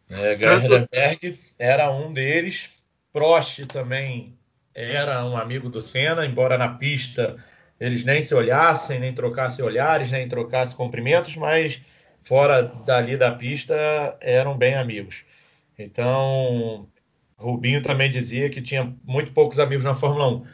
É, 0.09 0.37
Gerhard 0.37 1.39
era 1.57 1.91
um 1.91 2.11
deles, 2.11 2.69
Prost 3.13 3.65
também 3.65 4.37
era 4.73 5.23
um 5.25 5.35
amigo 5.35 5.69
do 5.69 5.81
Senna, 5.81 6.25
embora 6.25 6.57
na 6.57 6.69
pista 6.69 7.35
eles 7.81 8.05
nem 8.05 8.21
se 8.21 8.35
olhassem, 8.35 8.99
nem 8.99 9.11
trocassem 9.11 9.65
olhares, 9.65 10.11
nem 10.11 10.27
trocassem 10.27 10.77
cumprimentos, 10.77 11.35
mas 11.35 11.81
fora 12.21 12.61
dali 12.61 13.17
da 13.17 13.31
pista 13.31 13.75
eram 14.21 14.55
bem 14.55 14.75
amigos. 14.75 15.23
Então, 15.79 16.87
Rubinho 17.35 17.81
também 17.81 18.11
dizia 18.11 18.51
que 18.51 18.61
tinha 18.61 18.95
muito 19.03 19.31
poucos 19.31 19.57
amigos 19.57 19.83
na 19.83 19.95
Fórmula 19.95 20.27
1. 20.27 20.45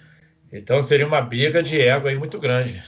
Então 0.54 0.82
seria 0.82 1.06
uma 1.06 1.20
briga 1.20 1.62
de 1.62 1.82
ego 1.82 2.08
aí 2.08 2.18
muito 2.18 2.40
grande. 2.40 2.82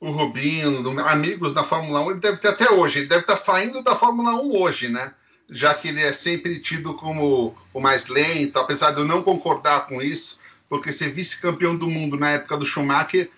O 0.00 0.10
Rubinho, 0.10 0.98
amigos 1.00 1.52
na 1.52 1.62
Fórmula 1.62 2.00
1, 2.00 2.10
ele 2.12 2.20
deve 2.20 2.38
ter 2.38 2.48
até 2.48 2.70
hoje, 2.70 3.00
ele 3.00 3.08
deve 3.08 3.22
estar 3.22 3.36
saindo 3.36 3.82
da 3.82 3.94
Fórmula 3.94 4.40
1 4.40 4.56
hoje, 4.56 4.88
né? 4.88 5.12
Já 5.50 5.74
que 5.74 5.88
ele 5.88 6.00
é 6.00 6.14
sempre 6.14 6.60
tido 6.60 6.94
como 6.94 7.54
o 7.74 7.80
mais 7.80 8.06
lento, 8.06 8.58
apesar 8.58 8.92
de 8.92 9.00
eu 9.00 9.04
não 9.04 9.22
concordar 9.22 9.86
com 9.86 10.00
isso, 10.00 10.38
porque 10.74 10.92
ser 10.92 11.12
vice-campeão 11.12 11.76
do 11.76 11.88
mundo 11.88 12.18
na 12.18 12.32
época 12.32 12.56
do 12.56 12.66
Schumacher 12.66 13.30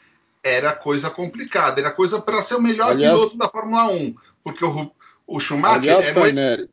era 0.42 0.72
coisa 0.72 1.10
complicada, 1.10 1.78
era 1.78 1.90
coisa 1.90 2.18
para 2.18 2.40
ser 2.40 2.54
o 2.54 2.62
melhor 2.62 2.92
aliás, 2.92 3.12
piloto 3.12 3.36
da 3.36 3.46
Fórmula 3.46 3.92
1, 3.92 4.14
porque 4.42 4.64
o, 4.64 4.90
o 5.26 5.38
Schumacher 5.38 5.80
aliás, 5.80 6.06
era 6.06 6.62
um, 6.62 6.68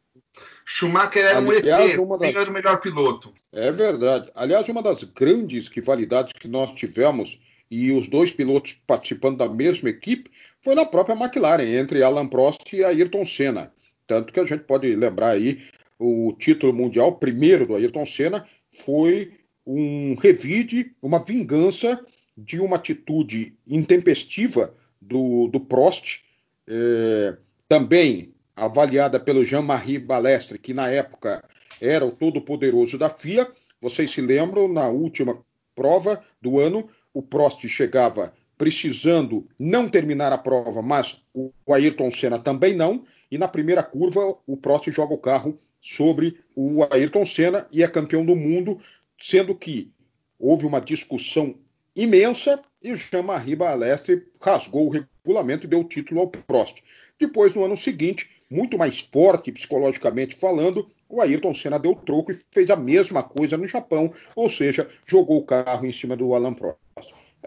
Schumacher 0.65 1.21
era 1.21 1.39
aliás, 1.39 1.99
um 1.99 2.13
ET, 2.15 2.21
das... 2.21 2.35
era 2.41 2.49
o 2.49 2.53
melhor 2.53 2.79
piloto. 2.79 3.33
É 3.51 3.73
verdade. 3.73 4.31
Aliás, 4.33 4.69
uma 4.69 4.81
das 4.81 5.03
grandes 5.03 5.67
rivalidades 5.67 6.31
que 6.31 6.47
nós 6.47 6.71
tivemos 6.71 7.41
e 7.69 7.91
os 7.91 8.07
dois 8.07 8.31
pilotos 8.31 8.71
participando 8.87 9.39
da 9.39 9.49
mesma 9.49 9.89
equipe 9.89 10.31
foi 10.61 10.75
na 10.75 10.85
própria 10.85 11.13
McLaren, 11.13 11.75
entre 11.77 12.01
Alan 12.01 12.29
Prost 12.29 12.71
e 12.71 12.85
Ayrton 12.85 13.25
Senna. 13.25 13.73
Tanto 14.07 14.31
que 14.31 14.39
a 14.39 14.45
gente 14.45 14.63
pode 14.63 14.95
lembrar 14.95 15.31
aí 15.31 15.61
o 15.99 16.33
título 16.39 16.71
mundial 16.71 17.17
primeiro 17.17 17.67
do 17.67 17.75
Ayrton 17.75 18.05
Senna 18.05 18.47
foi 18.71 19.42
um 19.65 20.15
revide, 20.15 20.95
uma 21.01 21.23
vingança 21.23 21.99
de 22.37 22.59
uma 22.59 22.75
atitude 22.75 23.57
intempestiva 23.67 24.73
do, 25.01 25.47
do 25.47 25.59
Prost, 25.59 26.21
é, 26.67 27.37
também 27.67 28.33
avaliada 28.55 29.19
pelo 29.19 29.43
Jean-Marie 29.43 29.99
Balestre, 29.99 30.59
que 30.59 30.73
na 30.73 30.89
época 30.89 31.43
era 31.81 32.05
o 32.05 32.11
todo-poderoso 32.11 32.97
da 32.97 33.09
FIA. 33.09 33.49
Vocês 33.81 34.11
se 34.11 34.21
lembram, 34.21 34.67
na 34.67 34.87
última 34.87 35.39
prova 35.75 36.23
do 36.41 36.59
ano, 36.59 36.87
o 37.13 37.21
Prost 37.21 37.67
chegava 37.67 38.33
precisando 38.57 39.47
não 39.59 39.89
terminar 39.89 40.31
a 40.31 40.37
prova, 40.37 40.81
mas 40.81 41.21
o 41.33 41.51
Ayrton 41.73 42.11
Senna 42.11 42.39
também 42.39 42.75
não, 42.75 43.03
e 43.29 43.37
na 43.37 43.47
primeira 43.47 43.83
curva 43.83 44.21
o 44.45 44.55
Prost 44.55 44.89
joga 44.91 45.13
o 45.13 45.17
carro 45.17 45.57
sobre 45.81 46.39
o 46.55 46.83
Ayrton 46.91 47.25
Senna 47.25 47.67
e 47.71 47.83
é 47.83 47.87
campeão 47.87 48.25
do 48.25 48.35
mundo, 48.35 48.79
sendo 49.19 49.55
que 49.55 49.91
houve 50.39 50.65
uma 50.65 50.81
discussão 50.81 51.55
imensa 51.95 52.61
e 52.81 52.91
o 52.91 52.97
Jean-Marie 52.97 53.55
Balestre 53.55 54.27
rasgou 54.41 54.87
o 54.87 54.89
regulamento 54.89 55.65
e 55.65 55.69
deu 55.69 55.79
o 55.79 55.87
título 55.87 56.21
ao 56.21 56.27
Prost. 56.27 56.81
Depois, 57.17 57.53
no 57.53 57.63
ano 57.63 57.77
seguinte, 57.77 58.29
muito 58.49 58.77
mais 58.77 58.99
forte 58.99 59.51
psicologicamente 59.51 60.35
falando, 60.35 60.85
o 61.07 61.21
Ayrton 61.21 61.53
Senna 61.53 61.79
deu 61.79 61.95
troco 61.95 62.31
e 62.31 62.39
fez 62.51 62.69
a 62.69 62.75
mesma 62.75 63.23
coisa 63.23 63.57
no 63.57 63.67
Japão, 63.67 64.11
ou 64.35 64.49
seja, 64.49 64.87
jogou 65.05 65.37
o 65.37 65.45
carro 65.45 65.85
em 65.85 65.93
cima 65.93 66.15
do 66.15 66.33
Alan 66.35 66.53
Prost. 66.53 66.79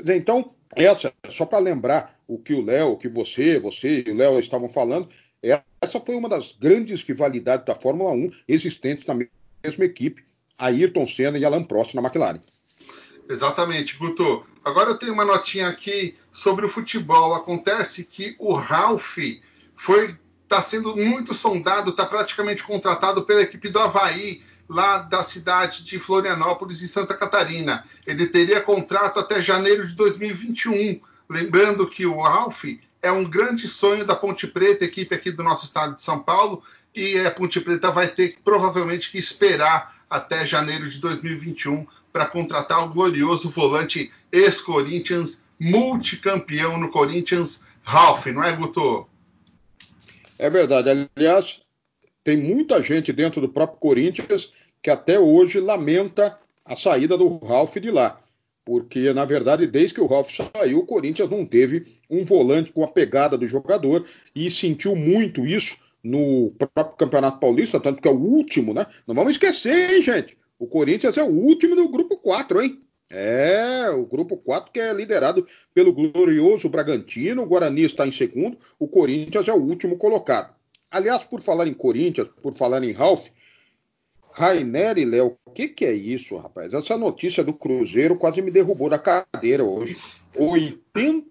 Então, 0.05 0.51
essa, 0.75 1.13
só 1.29 1.47
para 1.47 1.59
lembrar 1.59 2.19
o 2.27 2.39
que 2.39 2.53
o 2.53 2.63
Léo, 2.63 2.93
o 2.93 2.97
que 2.97 3.09
você, 3.09 3.59
você 3.59 4.05
e 4.07 4.11
o 4.11 4.17
Léo 4.17 4.39
estavam 4.39 4.69
falando, 4.69 5.09
essa 5.81 6.01
foi 6.01 6.17
uma 6.17 6.29
das 6.29 6.53
grandes 6.53 7.03
rivalidades 7.03 7.67
da 7.67 7.75
Fórmula 7.75 8.11
1 8.11 8.31
existentes 8.49 9.07
na 9.07 9.15
mesma 9.15 9.85
equipe, 9.85 10.25
Ayrton 10.59 11.07
Senna 11.07 11.39
e 11.39 11.45
Alan 11.45 11.65
Prost 11.65 11.95
na 11.95 12.03
McLaren. 12.03 12.41
Exatamente, 13.29 13.97
Guto. 13.97 14.47
Agora 14.65 14.91
eu 14.91 14.99
tenho 14.99 15.13
uma 15.13 15.25
notinha 15.25 15.69
aqui 15.69 16.17
sobre 16.31 16.65
o 16.65 16.69
futebol. 16.69 17.35
Acontece 17.35 18.05
que 18.05 18.37
o 18.39 18.55
Ralph 18.55 19.19
foi 19.75 20.17
está 20.47 20.63
sendo 20.63 20.97
muito 20.97 21.35
sondado, 21.35 21.91
está 21.91 22.07
praticamente 22.07 22.63
contratado 22.63 23.25
pela 23.25 23.43
equipe 23.43 23.69
do 23.69 23.81
Havaí, 23.81 24.43
lá 24.69 24.99
da 24.99 25.23
cidade 25.23 25.85
de 25.85 25.99
Florianópolis, 25.99 26.83
em 26.83 26.87
Santa 26.87 27.15
Catarina. 27.15 27.85
Ele 28.07 28.27
teria 28.27 28.61
contrato 28.61 29.19
até 29.19 29.43
janeiro 29.43 29.87
de 29.87 29.95
2021. 29.95 31.01
Lembrando 31.29 31.89
que 31.89 32.07
o 32.07 32.21
Ralph 32.21 32.65
é 33.03 33.11
um 33.11 33.25
grande 33.25 33.67
sonho 33.69 34.05
da 34.05 34.15
Ponte 34.15 34.47
Preta, 34.47 34.85
equipe 34.85 35.15
aqui 35.15 35.31
do 35.31 35.43
nosso 35.43 35.65
estado 35.65 35.97
de 35.97 36.03
São 36.03 36.21
Paulo, 36.21 36.63
e 36.95 37.19
a 37.19 37.31
Ponte 37.31 37.61
Preta 37.61 37.91
vai 37.91 38.09
ter 38.09 38.39
provavelmente 38.45 39.11
que 39.11 39.19
esperar 39.19 39.96
até 40.09 40.47
janeiro 40.47 40.89
de 40.89 40.99
2021 41.01 41.87
para 42.13 42.27
contratar 42.27 42.85
o 42.85 42.93
glorioso 42.93 43.51
volante 43.51 44.11
ex-Corinthians, 44.33 45.43
multicampeão 45.59 46.79
no 46.79 46.91
Corinthians, 46.91 47.63
Ralph, 47.83 48.27
não 48.27 48.43
é, 48.43 48.53
Guto? 48.55 49.07
É 50.39 50.51
verdade. 50.51 51.09
Aliás, 51.17 51.61
tem 52.23 52.37
muita 52.37 52.83
gente 52.83 53.13
dentro 53.13 53.41
do 53.41 53.49
próprio 53.49 53.79
Corinthians 53.79 54.53
que 54.83 54.91
até 54.91 55.19
hoje 55.19 55.61
lamenta 55.61 56.39
a 56.65 56.77
saída 56.77 57.17
do 57.17 57.39
Ralf 57.39 57.77
de 57.77 57.91
lá. 57.91 58.21
Porque, 58.65 59.13
na 59.13 59.25
verdade, 59.25 59.67
desde 59.67 59.95
que 59.95 60.01
o 60.01 60.07
Ralf 60.07 60.29
saiu, 60.29 60.81
o 60.81 60.87
Corinthians 60.87 61.31
não 61.31 61.47
teve 61.47 61.87
um 62.11 62.25
volante 62.25 62.73
com 62.73 62.83
a 62.83 62.89
pegada 62.89 63.39
do 63.39 63.47
jogador 63.47 64.05
e 64.35 64.51
sentiu 64.51 64.97
muito 64.97 65.47
isso 65.47 65.79
no 66.07 66.53
próprio 66.53 66.97
Campeonato 66.97 67.41
Paulista, 67.41 67.81
tanto 67.81 68.01
que 68.01 68.09
é 68.09 68.11
o 68.11 68.19
último, 68.19 68.73
né? 68.73 68.87
Não 69.07 69.15
vamos 69.15 69.33
esquecer, 69.33 69.95
hein, 69.95 70.03
gente? 70.03 70.39
O 70.59 70.67
Corinthians 70.67 71.17
é 71.17 71.23
o 71.23 71.31
último 71.31 71.75
do 71.75 71.89
grupo 71.89 72.17
4, 72.17 72.63
hein? 72.63 72.81
É, 73.11 73.89
o 73.91 74.05
grupo 74.05 74.37
4 74.37 74.73
que 74.73 74.81
é 74.81 74.93
liderado 74.93 75.47
pelo 75.73 75.93
glorioso 75.93 76.69
Bragantino, 76.69 77.43
o 77.43 77.47
Guarani 77.47 77.85
está 77.85 78.07
em 78.07 78.13
segundo, 78.13 78.57
o 78.79 78.89
Corinthians 78.89 79.49
é 79.49 79.53
o 79.53 79.63
último 79.63 79.97
colocado. 79.97 80.55
Aliás, 80.91 81.25
por 81.25 81.41
falar 81.41 81.67
em 81.67 81.75
Corinthians, 81.75 82.29
por 82.43 82.55
falar 82.55 82.83
em 82.83 82.93
Ralph, 82.93 83.29
Rainer 84.33 84.99
e 84.99 85.05
Léo, 85.05 85.37
o 85.45 85.51
que, 85.51 85.69
que 85.69 85.85
é 85.85 85.93
isso, 85.93 86.37
rapaz? 86.37 86.73
Essa 86.73 86.97
notícia 86.97 87.43
do 87.43 87.53
Cruzeiro 87.53 88.17
quase 88.17 88.43
me 88.43 88.51
derrubou 88.51 88.89
da 88.89 88.99
cadeira 88.99 89.65
hoje. 89.65 89.97
80, 90.37 91.27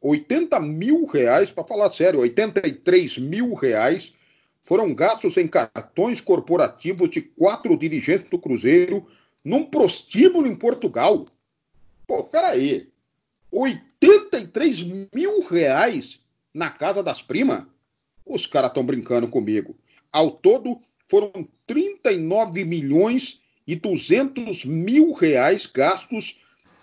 80 0.00 0.60
mil 0.60 1.04
reais, 1.04 1.50
para 1.50 1.64
falar 1.64 1.90
sério, 1.90 2.20
83 2.20 3.18
mil 3.18 3.54
reais 3.54 4.14
foram 4.62 4.94
gastos 4.94 5.36
em 5.36 5.46
cartões 5.46 6.20
corporativos 6.20 7.10
de 7.10 7.20
quatro 7.20 7.76
dirigentes 7.76 8.30
do 8.30 8.38
Cruzeiro 8.38 9.06
num 9.44 9.64
prostíbulo 9.64 10.46
em 10.46 10.54
Portugal. 10.54 11.26
Pô, 12.06 12.24
peraí. 12.24 12.88
83 13.50 14.82
mil 15.12 15.46
reais 15.46 16.20
na 16.54 16.70
casa 16.70 17.02
das 17.02 17.20
primas? 17.20 17.64
Os 18.24 18.46
caras 18.46 18.70
estão 18.70 18.84
brincando 18.84 19.28
comigo. 19.28 19.76
Ao 20.10 20.30
todo, 20.30 20.78
foram 21.08 21.46
39 21.66 22.64
milhões 22.64 23.40
e 23.66 23.76
200 23.76 24.64
mil 24.64 25.12
reais 25.12 25.66
gastos 25.66 26.40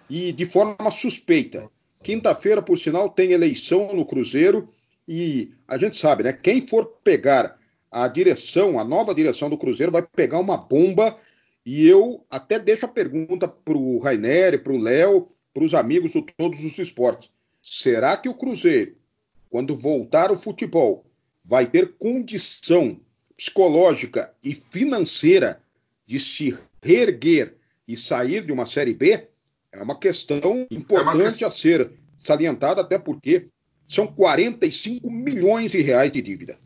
e 0.10 0.32
de 0.32 0.46
forma 0.46 0.92
suspeita. 0.92 1.70
Quinta-feira, 2.02 2.62
por 2.62 2.78
sinal, 2.78 3.10
tem 3.10 3.32
eleição 3.32 3.94
no 3.94 4.06
Cruzeiro 4.06 4.68
e 5.08 5.52
a 5.68 5.78
gente 5.78 5.98
sabe, 5.98 6.24
né? 6.24 6.34
Quem 6.34 6.66
for 6.66 6.86
pegar 7.04 7.60
a 7.92 8.08
direção, 8.08 8.80
a 8.80 8.84
nova 8.84 9.14
direção 9.14 9.50
do 9.50 9.58
Cruzeiro, 9.58 9.92
vai 9.92 10.02
pegar 10.04 10.40
uma 10.40 10.56
bomba 10.56 11.18
e 11.66 11.88
eu 11.88 12.26
até 12.30 12.58
deixo 12.58 12.86
a 12.86 12.90
pergunta 12.90 13.48
para 13.48 13.78
o 13.78 14.00
Rainer, 14.00 14.64
para 14.64 14.74
o 14.74 14.78
Léo, 14.78 15.28
para 15.54 15.64
os 15.64 15.74
amigos 15.74 16.12
de 16.12 16.22
todos 16.38 16.64
os 16.64 16.78
esportes. 16.78 17.30
Será 17.62 18.16
que 18.16 18.30
o 18.30 18.34
Cruzeiro, 18.34 18.96
quando 19.50 19.76
voltar 19.76 20.30
ao 20.30 20.40
futebol, 20.40 21.06
vai 21.44 21.66
ter 21.66 21.96
condição 21.98 23.00
psicológica 23.36 24.34
e 24.44 24.54
financeira 24.54 25.62
de 26.06 26.20
se 26.20 26.58
reerguer 26.82 27.56
e 27.88 27.98
sair 27.98 28.46
de 28.46 28.52
uma 28.52 28.66
Série 28.66 28.94
B? 28.94 29.29
É 29.72 29.82
uma 29.84 29.98
questão 29.98 30.68
importante 30.72 31.44
é 31.44 31.48
uma... 31.48 31.54
a 31.54 31.56
ser 31.56 31.92
salientada, 32.24 32.82
até 32.82 32.98
porque 32.98 33.48
são 33.88 34.08
45 34.08 35.10
milhões 35.10 35.72
de 35.72 35.82
reais 35.82 36.12
de 36.12 36.22
dívida. 36.22 36.58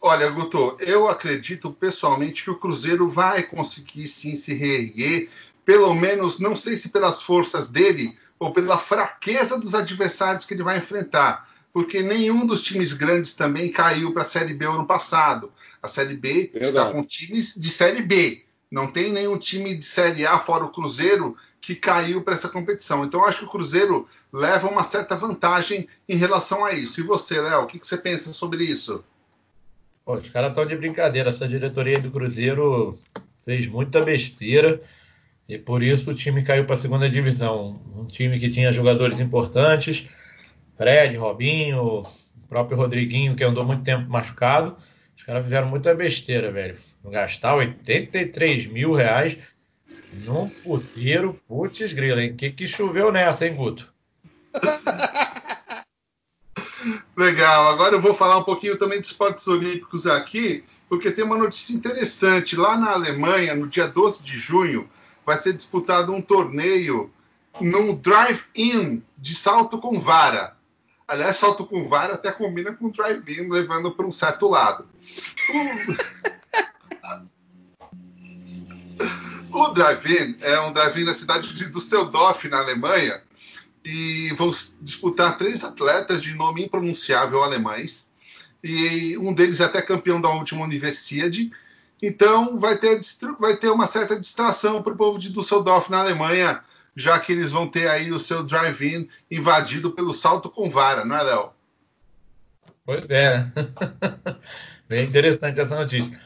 Olha, 0.00 0.30
Guto, 0.30 0.76
eu 0.80 1.08
acredito 1.08 1.72
pessoalmente 1.72 2.44
que 2.44 2.50
o 2.50 2.58
Cruzeiro 2.58 3.08
vai 3.08 3.42
conseguir 3.42 4.06
sim 4.06 4.36
se 4.36 4.54
reerguer, 4.54 5.28
pelo 5.64 5.92
menos, 5.92 6.38
não 6.38 6.54
sei 6.54 6.76
se 6.76 6.90
pelas 6.90 7.20
forças 7.20 7.68
dele 7.68 8.16
ou 8.38 8.52
pela 8.52 8.78
fraqueza 8.78 9.58
dos 9.58 9.74
adversários 9.74 10.44
que 10.44 10.54
ele 10.54 10.62
vai 10.62 10.78
enfrentar, 10.78 11.48
porque 11.72 12.02
nenhum 12.02 12.46
dos 12.46 12.62
times 12.62 12.92
grandes 12.92 13.34
também 13.34 13.70
caiu 13.70 14.12
para 14.12 14.22
a 14.22 14.26
Série 14.26 14.54
B 14.54 14.66
ano 14.66 14.86
passado. 14.86 15.52
A 15.82 15.88
Série 15.88 16.14
B 16.14 16.50
Verdade. 16.52 16.68
está 16.68 16.92
com 16.92 17.04
times 17.04 17.54
de 17.56 17.68
Série 17.68 18.02
B. 18.02 18.44
Não 18.70 18.86
tem 18.86 19.12
nenhum 19.12 19.38
time 19.38 19.74
de 19.74 19.84
Série 19.84 20.26
A 20.26 20.38
fora 20.38 20.64
o 20.64 20.70
Cruzeiro 20.70 21.36
que 21.60 21.74
caiu 21.74 22.22
para 22.22 22.34
essa 22.34 22.48
competição. 22.48 23.04
Então, 23.04 23.24
acho 23.24 23.40
que 23.40 23.44
o 23.46 23.50
Cruzeiro 23.50 24.06
leva 24.32 24.68
uma 24.68 24.84
certa 24.84 25.16
vantagem 25.16 25.88
em 26.08 26.16
relação 26.16 26.64
a 26.64 26.72
isso. 26.72 27.00
E 27.00 27.04
você, 27.04 27.40
Léo, 27.40 27.62
o 27.62 27.66
que, 27.66 27.78
que 27.78 27.86
você 27.86 27.96
pensa 27.96 28.32
sobre 28.32 28.64
isso? 28.64 29.02
Pô, 30.04 30.14
os 30.14 30.28
caras 30.28 30.50
estão 30.50 30.66
de 30.66 30.76
brincadeira. 30.76 31.30
Essa 31.30 31.48
diretoria 31.48 31.98
do 31.98 32.10
Cruzeiro 32.10 32.98
fez 33.44 33.66
muita 33.66 34.02
besteira 34.02 34.82
e 35.48 35.56
por 35.56 35.82
isso 35.82 36.10
o 36.10 36.14
time 36.14 36.42
caiu 36.42 36.66
para 36.66 36.74
a 36.74 36.78
segunda 36.78 37.08
divisão. 37.08 37.80
Um 37.96 38.04
time 38.04 38.38
que 38.38 38.50
tinha 38.50 38.70
jogadores 38.70 39.18
importantes, 39.18 40.06
Fred, 40.76 41.16
Robinho, 41.16 41.82
o 41.82 42.06
próprio 42.48 42.76
Rodriguinho, 42.76 43.34
que 43.34 43.42
andou 43.42 43.64
muito 43.64 43.82
tempo 43.82 44.10
machucado. 44.10 44.76
Os 45.18 45.24
caras 45.24 45.44
fizeram 45.44 45.68
muita 45.68 45.94
besteira, 45.94 46.50
velho. 46.52 46.78
Gastar 47.04 47.56
83 47.56 48.66
mil 48.66 48.94
reais 48.94 49.36
num 50.24 50.48
puteiro, 50.48 51.38
putz 51.48 51.92
grila, 51.92 52.22
hein? 52.22 52.36
Que 52.36 52.52
que 52.52 52.68
choveu 52.68 53.10
nessa, 53.10 53.46
hein, 53.46 53.54
Guto? 53.54 53.92
Legal. 57.16 57.68
Agora 57.68 57.96
eu 57.96 58.00
vou 58.00 58.14
falar 58.14 58.38
um 58.38 58.44
pouquinho 58.44 58.78
também 58.78 59.00
de 59.00 59.08
esportes 59.08 59.46
olímpicos 59.48 60.06
aqui, 60.06 60.64
porque 60.88 61.10
tem 61.10 61.24
uma 61.24 61.36
notícia 61.36 61.74
interessante. 61.74 62.56
Lá 62.56 62.78
na 62.78 62.92
Alemanha, 62.92 63.56
no 63.56 63.66
dia 63.66 63.88
12 63.88 64.22
de 64.22 64.38
junho, 64.38 64.88
vai 65.26 65.36
ser 65.36 65.52
disputado 65.52 66.14
um 66.14 66.22
torneio 66.22 67.12
num 67.60 67.92
drive-in 67.92 69.02
de 69.16 69.34
salto 69.34 69.78
com 69.78 70.00
vara. 70.00 70.56
Aliás, 71.08 71.38
salto 71.38 71.64
com 71.64 71.88
vara 71.88 72.14
até 72.14 72.30
combina 72.30 72.74
com 72.74 72.90
drive-in, 72.90 73.48
levando 73.48 73.90
para 73.90 74.06
um 74.06 74.12
certo 74.12 74.46
lado. 74.46 74.86
O, 79.50 79.68
drive-in 79.68 80.36
é 80.42 80.60
um 80.60 80.70
drive-in 80.70 81.04
na 81.04 81.14
cidade 81.14 81.54
de 81.54 81.70
Düsseldorf, 81.70 82.46
na 82.48 82.58
Alemanha, 82.58 83.22
e 83.82 84.30
vão 84.36 84.54
disputar 84.82 85.38
três 85.38 85.64
atletas 85.64 86.20
de 86.22 86.34
nome 86.34 86.64
impronunciável 86.64 87.42
alemães. 87.42 88.10
e 88.62 89.16
um 89.16 89.32
deles 89.32 89.60
é 89.60 89.64
até 89.64 89.80
campeão 89.80 90.20
da 90.20 90.28
última 90.28 90.62
Universiade. 90.62 91.50
Então 92.02 92.58
vai 92.58 92.76
ter, 92.76 93.00
vai 93.40 93.56
ter 93.56 93.70
uma 93.70 93.86
certa 93.86 94.20
distração 94.20 94.82
para 94.82 94.92
o 94.92 94.96
povo 94.96 95.18
de 95.18 95.32
Düsseldorf 95.32 95.90
na 95.90 96.00
Alemanha, 96.00 96.62
já 96.98 97.16
que 97.20 97.30
eles 97.30 97.52
vão 97.52 97.68
ter 97.68 97.88
aí 97.88 98.10
o 98.10 98.18
seu 98.18 98.42
drive-in 98.42 99.08
invadido 99.30 99.92
pelo 99.92 100.12
salto 100.12 100.50
com 100.50 100.68
vara, 100.68 101.04
não 101.04 101.16
é, 101.16 101.22
Léo? 101.22 101.50
Pois 102.84 103.08
é. 103.08 103.46
Bem 104.88 105.04
interessante 105.04 105.60
essa 105.60 105.78
notícia. 105.78 106.18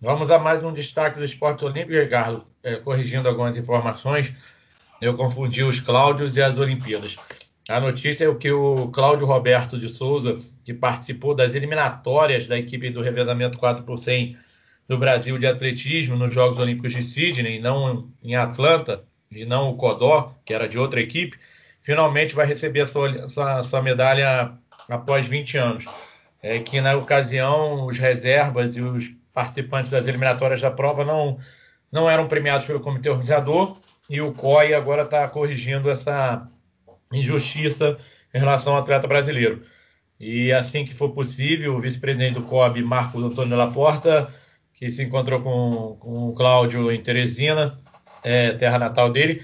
Vamos 0.00 0.30
a 0.30 0.38
mais 0.38 0.64
um 0.64 0.72
destaque 0.72 1.18
do 1.18 1.24
esporte 1.26 1.62
olímpico, 1.62 1.92
Ricardo. 1.92 2.46
É, 2.62 2.76
corrigindo 2.76 3.28
algumas 3.28 3.58
informações, 3.58 4.34
eu 4.98 5.12
confundi 5.12 5.62
os 5.62 5.78
Cláudios 5.78 6.38
e 6.38 6.42
as 6.42 6.56
Olimpíadas. 6.56 7.16
A 7.68 7.78
notícia 7.78 8.26
é 8.26 8.34
que 8.34 8.50
o 8.50 8.88
Cláudio 8.88 9.26
Roberto 9.26 9.78
de 9.78 9.90
Souza, 9.90 10.40
que 10.64 10.72
participou 10.72 11.34
das 11.34 11.54
eliminatórias 11.54 12.46
da 12.46 12.56
equipe 12.56 12.88
do 12.88 13.02
revezamento 13.02 13.58
4 13.58 13.84
por 13.84 13.98
100 13.98 14.38
do 14.88 14.96
Brasil 14.96 15.38
de 15.38 15.46
atletismo 15.46 16.16
nos 16.16 16.32
Jogos 16.32 16.58
Olímpicos 16.58 16.94
de 16.94 17.02
Sydney, 17.02 17.60
não 17.60 18.08
em 18.22 18.34
Atlanta, 18.36 19.04
e 19.34 19.44
não 19.44 19.70
o 19.70 19.76
Codó, 19.76 20.34
que 20.44 20.54
era 20.54 20.68
de 20.68 20.78
outra 20.78 21.00
equipe, 21.00 21.38
finalmente 21.82 22.34
vai 22.34 22.46
receber 22.46 22.82
a 22.82 22.86
sua, 22.86 23.28
sua, 23.28 23.62
sua 23.62 23.82
medalha 23.82 24.52
após 24.88 25.26
20 25.26 25.58
anos. 25.58 25.84
É 26.42 26.58
que 26.58 26.80
na 26.80 26.94
ocasião 26.94 27.86
os 27.86 27.98
reservas 27.98 28.76
e 28.76 28.80
os 28.80 29.10
participantes 29.32 29.90
das 29.90 30.06
eliminatórias 30.06 30.60
da 30.60 30.70
prova 30.70 31.04
não, 31.04 31.38
não 31.90 32.08
eram 32.08 32.28
premiados 32.28 32.66
pelo 32.66 32.80
comitê 32.80 33.08
organizador 33.08 33.76
e 34.08 34.20
o 34.20 34.32
COI 34.32 34.74
agora 34.74 35.02
está 35.02 35.26
corrigindo 35.28 35.90
essa 35.90 36.48
injustiça 37.12 37.98
em 38.32 38.38
relação 38.38 38.74
ao 38.74 38.80
atleta 38.80 39.06
brasileiro. 39.06 39.62
E 40.18 40.52
assim 40.52 40.84
que 40.84 40.94
for 40.94 41.10
possível, 41.10 41.74
o 41.74 41.80
vice-presidente 41.80 42.34
do 42.34 42.42
COB, 42.42 42.82
Marcos 42.82 43.22
Antônio 43.22 43.56
Laporta, 43.56 44.32
que 44.74 44.90
se 44.90 45.02
encontrou 45.02 45.40
com, 45.40 45.96
com 45.98 46.28
o 46.28 46.34
Cláudio 46.34 46.90
em 46.90 47.02
Teresina, 47.02 47.78
é, 48.24 48.52
terra 48.52 48.78
natal 48.78 49.12
dele, 49.12 49.42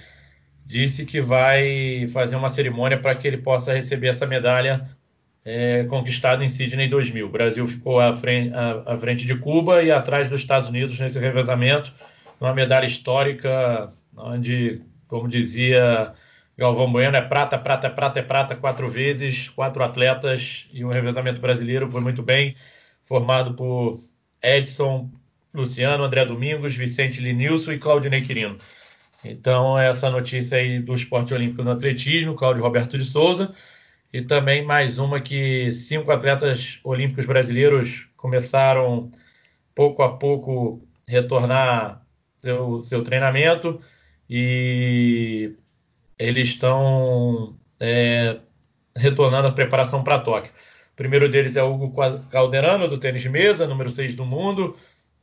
disse 0.64 1.04
que 1.04 1.20
vai 1.20 2.08
fazer 2.08 2.36
uma 2.36 2.48
cerimônia 2.48 2.98
para 2.98 3.14
que 3.14 3.28
ele 3.28 3.38
possa 3.38 3.74
receber 3.74 4.08
essa 4.08 4.26
medalha 4.26 4.88
é, 5.44 5.84
conquistada 5.84 6.44
em 6.44 6.48
Sydney 6.48 6.88
2000. 6.88 7.26
O 7.26 7.30
Brasil 7.30 7.66
ficou 7.66 8.00
à 8.00 8.14
frente, 8.14 8.54
à, 8.54 8.94
à 8.94 8.96
frente, 8.96 9.26
de 9.26 9.36
Cuba 9.36 9.82
e 9.82 9.90
atrás 9.90 10.30
dos 10.30 10.40
Estados 10.40 10.68
Unidos 10.68 10.98
nesse 10.98 11.18
revezamento, 11.18 11.92
uma 12.40 12.54
medalha 12.54 12.86
histórica, 12.86 13.88
onde, 14.16 14.80
como 15.06 15.28
dizia 15.28 16.14
Galvão 16.56 16.90
Bueno, 16.90 17.16
é 17.16 17.22
prata, 17.22 17.58
prata, 17.58 17.90
prata, 17.90 18.20
é 18.20 18.22
prata 18.22 18.56
quatro 18.56 18.88
vezes, 18.88 19.48
quatro 19.48 19.82
atletas 19.82 20.66
e 20.72 20.84
um 20.84 20.88
revezamento 20.88 21.40
brasileiro 21.40 21.90
foi 21.90 22.00
muito 22.00 22.22
bem 22.22 22.54
formado 23.04 23.54
por 23.54 23.98
Edson, 24.42 25.10
Luciano, 25.52 26.04
André 26.04 26.24
Domingos, 26.24 26.76
Vicente 26.76 27.20
Linilson 27.20 27.72
e 27.72 27.78
Claudinei 27.78 28.22
Quirino. 28.22 28.58
Então, 29.24 29.78
essa 29.78 30.10
notícia 30.10 30.58
aí 30.58 30.80
do 30.80 30.94
esporte 30.94 31.34
olímpico 31.34 31.62
no 31.62 31.72
atletismo, 31.72 32.34
Cláudio 32.34 32.62
Roberto 32.62 32.96
de 32.96 33.04
Souza, 33.04 33.54
e 34.12 34.22
também 34.22 34.64
mais 34.64 34.98
uma 34.98 35.20
que 35.20 35.70
cinco 35.72 36.10
atletas 36.10 36.80
olímpicos 36.82 37.26
brasileiros 37.26 38.08
começaram 38.16 39.10
pouco 39.74 40.02
a 40.02 40.16
pouco 40.16 40.86
retornar 41.06 42.04
seu, 42.38 42.82
seu 42.82 43.02
treinamento 43.02 43.80
e 44.28 45.54
eles 46.18 46.48
estão 46.48 47.56
é, 47.80 48.38
retornando 48.96 49.48
a 49.48 49.52
preparação 49.52 50.02
para 50.02 50.18
Tóquio. 50.18 50.52
O 50.92 50.96
primeiro 50.96 51.28
deles 51.28 51.56
é 51.56 51.62
Hugo 51.62 51.94
Calderano, 52.30 52.88
do 52.88 52.98
tênis 52.98 53.22
de 53.22 53.28
mesa, 53.28 53.66
número 53.66 53.90
6 53.90 54.14
do 54.14 54.24
mundo, 54.24 54.76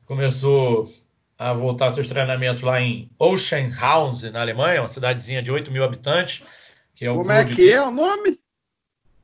começou 0.08 0.92
a 1.38 1.54
voltar 1.54 1.92
seus 1.92 2.08
treinamentos 2.08 2.64
lá 2.64 2.82
em 2.82 3.12
Oschenhausen, 3.20 4.32
na 4.32 4.42
Alemanha, 4.42 4.82
uma 4.82 4.88
cidadezinha 4.88 5.44
de 5.44 5.52
8 5.52 5.70
mil 5.72 5.84
habitantes. 5.84 6.42
É 7.00 7.08
Como 7.10 7.32
é 7.32 7.46
que 7.46 7.72
é 7.72 7.80
o 7.82 7.92
nome? 7.92 8.40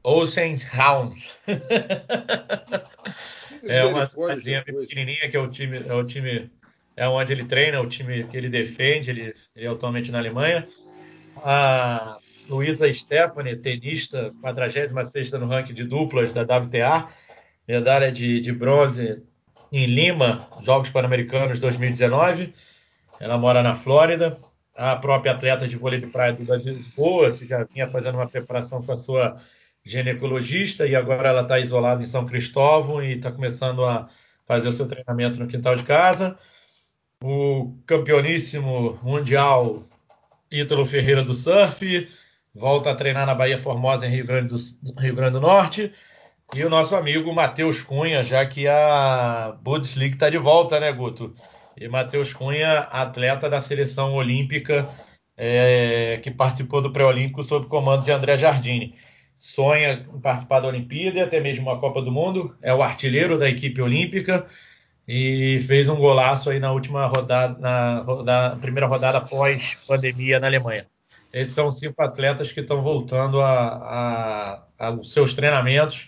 Oschenhausen. 0.04 1.32
é 3.66 3.86
uma 3.86 4.06
cidadezinha 4.06 4.64
pequenininha 4.64 5.30
que 5.30 5.36
é 5.36 5.40
o 5.40 5.50
time, 5.50 5.84
é 5.88 5.94
o 5.94 6.04
time 6.04 6.52
é 6.96 7.08
onde 7.08 7.34
ele 7.34 7.46
treina, 7.46 7.82
o 7.82 7.88
time 7.88 8.26
que 8.26 8.38
ele 8.38 8.50
defende, 8.50 9.10
ele, 9.10 9.34
ele 9.56 9.66
é 9.66 9.70
atualmente 9.70 10.12
na 10.12 10.20
Alemanha. 10.20 10.68
A 11.38 12.20
Luísa 12.50 12.94
Stephanie, 12.94 13.56
tenista, 13.56 14.32
46 14.42 15.32
no 15.32 15.48
ranking 15.48 15.74
de 15.74 15.86
duplas 15.86 16.32
da 16.32 16.44
WTA, 16.44 17.10
medalha 17.68 18.12
de, 18.12 18.40
de 18.40 18.52
bronze 18.52 19.24
em 19.74 19.88
Lima, 19.88 20.48
Jogos 20.62 20.92
Pan-Americanos 20.92 21.58
2019. 21.58 22.54
Ela 23.20 23.40
mora 23.40 23.64
na 23.64 23.74
Flórida. 23.74 24.38
A 24.76 24.96
própria 24.96 25.32
atleta 25.32 25.68
de 25.68 25.76
vôlei 25.76 26.00
de 26.00 26.08
praia 26.08 26.34
do 26.34 26.44
Brasil 26.44 26.74
Lisboa, 26.74 27.32
que 27.32 27.48
já 27.48 27.64
vinha 27.64 27.88
fazendo 27.88 28.16
uma 28.16 28.28
preparação 28.28 28.84
com 28.84 28.92
a 28.92 28.98
sua 28.98 29.36
ginecologista 29.84 30.88
e 30.88 30.96
agora 30.96 31.30
ela 31.30 31.42
está 31.42 31.60
isolada 31.60 32.02
em 32.02 32.06
São 32.06 32.26
Cristóvão 32.26 33.04
e 33.04 33.14
está 33.14 33.32
começando 33.32 33.84
a 33.84 34.08
fazer 34.46 34.68
o 34.68 34.74
seu 34.74 34.88
treinamento 34.88 35.40
no 35.40 35.48
quintal 35.48 35.76
de 35.76 35.84
casa. 35.84 36.38
O 37.24 37.76
campeoníssimo 37.86 39.00
mundial 39.02 39.84
Ítalo 40.52 40.86
Ferreira 40.86 41.24
do 41.24 41.34
surf 41.34 42.10
volta 42.54 42.92
a 42.92 42.96
treinar 42.96 43.26
na 43.26 43.36
Bahia 43.36 43.58
Formosa 43.58 44.06
em 44.06 44.12
Rio 44.12 44.26
Grande 44.26 44.54
do, 44.54 45.02
Rio 45.02 45.16
Grande 45.16 45.34
do 45.34 45.42
Norte. 45.42 45.92
E 46.56 46.64
o 46.64 46.70
nosso 46.70 46.96
amigo 46.96 47.34
Matheus 47.34 47.82
Cunha, 47.82 48.24
já 48.24 48.46
que 48.46 48.68
a 48.68 49.58
Bundesliga 49.62 50.16
está 50.16 50.30
de 50.30 50.38
volta, 50.38 50.80
né, 50.80 50.92
Guto? 50.92 51.34
E 51.76 51.88
Matheus 51.88 52.32
Cunha, 52.32 52.82
atleta 52.92 53.50
da 53.50 53.60
seleção 53.60 54.14
olímpica, 54.14 54.88
é, 55.36 56.20
que 56.22 56.30
participou 56.30 56.82
do 56.82 56.92
pré-olímpico 56.92 57.44
sob 57.44 57.68
comando 57.68 58.04
de 58.04 58.12
André 58.12 58.38
Jardini. 58.38 58.96
Sonha 59.38 60.04
em 60.14 60.22
participar 60.22 60.60
da 60.60 60.68
Olimpíada 60.68 61.18
e 61.18 61.22
até 61.22 61.40
mesmo 61.40 61.70
uma 61.70 61.80
Copa 61.80 62.02
do 62.02 62.12
Mundo. 62.12 62.56
É 62.62 62.74
o 62.74 62.84
artilheiro 62.84 63.38
da 63.38 63.50
equipe 63.50 63.82
olímpica 63.82 64.46
e 65.08 65.60
fez 65.62 65.90
um 65.90 65.96
golaço 65.96 66.50
aí 66.50 66.60
na 66.60 66.72
última 66.72 67.08
rodada, 67.08 67.60
na 68.24 68.56
primeira 68.62 68.88
rodada 68.88 69.18
após 69.18 69.84
pandemia 69.88 70.40
na 70.40 70.48
Alemanha. 70.48 70.88
Esses 71.34 71.54
são 71.54 71.72
cinco 71.72 72.02
atletas 72.02 72.52
que 72.52 72.60
estão 72.60 72.82
voltando 72.82 73.42
a, 73.42 74.64
a, 74.78 74.88
a 74.88 75.04
seus 75.04 75.34
treinamentos 75.34 76.08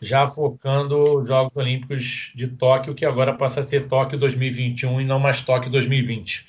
já 0.00 0.26
focando 0.26 1.18
os 1.18 1.28
Jogos 1.28 1.54
Olímpicos 1.54 2.32
de 2.34 2.48
Tóquio, 2.48 2.94
que 2.94 3.04
agora 3.04 3.34
passa 3.34 3.60
a 3.60 3.64
ser 3.64 3.86
Tóquio 3.86 4.18
2021 4.18 5.00
e 5.00 5.04
não 5.04 5.18
mais 5.18 5.44
Tóquio 5.44 5.70
2020. 5.70 6.46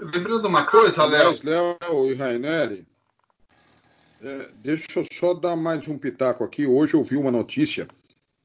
Lembrando 0.00 0.46
uma 0.46 0.64
coisa, 0.64 1.04
Léo. 1.04 1.38
Léo 1.42 2.10
e 2.10 2.14
Raineri, 2.14 2.86
é, 4.22 4.48
deixa 4.62 4.86
eu 5.00 5.06
só 5.12 5.34
dar 5.34 5.56
mais 5.56 5.88
um 5.88 5.98
pitaco 5.98 6.44
aqui. 6.44 6.64
Hoje 6.66 6.94
eu 6.94 7.02
vi 7.02 7.16
uma 7.16 7.32
notícia 7.32 7.88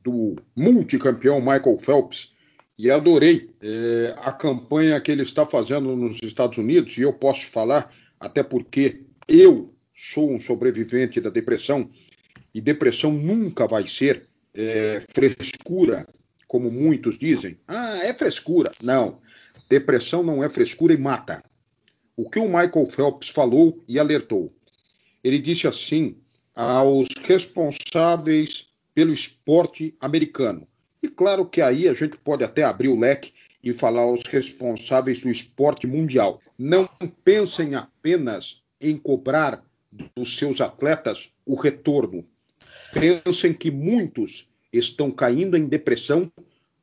do 0.03 0.36
multicampeão 0.56 1.39
Michael 1.39 1.77
Phelps 1.80 2.34
e 2.77 2.89
adorei 2.89 3.51
é, 3.62 4.15
a 4.23 4.32
campanha 4.32 4.99
que 4.99 5.12
ele 5.12 5.21
está 5.21 5.45
fazendo 5.45 5.95
nos 5.95 6.21
Estados 6.23 6.58
Unidos. 6.58 6.97
E 6.97 7.01
eu 7.01 7.13
posso 7.13 7.47
falar, 7.47 7.91
até 8.19 8.41
porque 8.41 9.03
eu 9.27 9.71
sou 9.93 10.32
um 10.32 10.39
sobrevivente 10.39 11.21
da 11.21 11.30
depressão 11.30 11.88
e 12.58 12.62
depressão 12.62 13.12
nunca 13.12 13.67
vai 13.67 13.86
ser 13.86 14.28
é, 14.52 15.00
frescura, 15.13 16.08
como 16.48 16.72
muitos 16.72 17.15
dizem. 17.15 17.60
Ah, 17.67 18.00
é 18.04 18.12
frescura. 18.15 18.72
Não. 18.82 19.20
Depressão 19.70 20.24
não 20.24 20.43
é 20.43 20.50
frescura 20.50 20.91
e 20.91 20.98
mata. 20.98 21.43
O 22.15 22.28
que 22.28 22.39
o 22.39 22.48
Michael 22.48 22.88
Phelps 22.88 23.30
falou 23.30 23.84
e 23.88 24.00
alertou? 24.00 24.52
Ele 25.24 25.38
disse 25.38 25.67
assim 25.67 26.17
aos 26.56 27.08
responsáveis 27.22 28.70
pelo 28.96 29.13
esporte 29.13 29.96
americano. 30.02 30.67
E 31.04 31.08
claro 31.08 31.46
que 31.46 31.62
aí 31.62 31.88
a 31.88 31.93
gente 31.93 32.17
pode 32.17 32.43
até 32.43 32.63
abrir 32.63 32.88
o 32.88 33.00
leque 33.00 33.34
e 33.63 33.72
falar 33.72 34.02
aos 34.02 34.24
responsáveis 34.24 35.22
do 35.22 35.30
esporte 35.30 35.86
mundial. 35.86 36.41
Não 36.58 36.89
pensem 37.24 37.76
apenas 37.76 38.63
em 38.82 38.98
cobrar 38.98 39.63
dos 40.15 40.38
seus 40.38 40.60
atletas 40.60 41.30
o 41.46 41.54
retorno 41.54 42.26
pensem 42.93 43.54
que 43.54 43.71
muitos 43.71 44.47
estão 44.71 45.12
caindo 45.12 45.56
em 45.58 45.65
depressão 45.65 46.32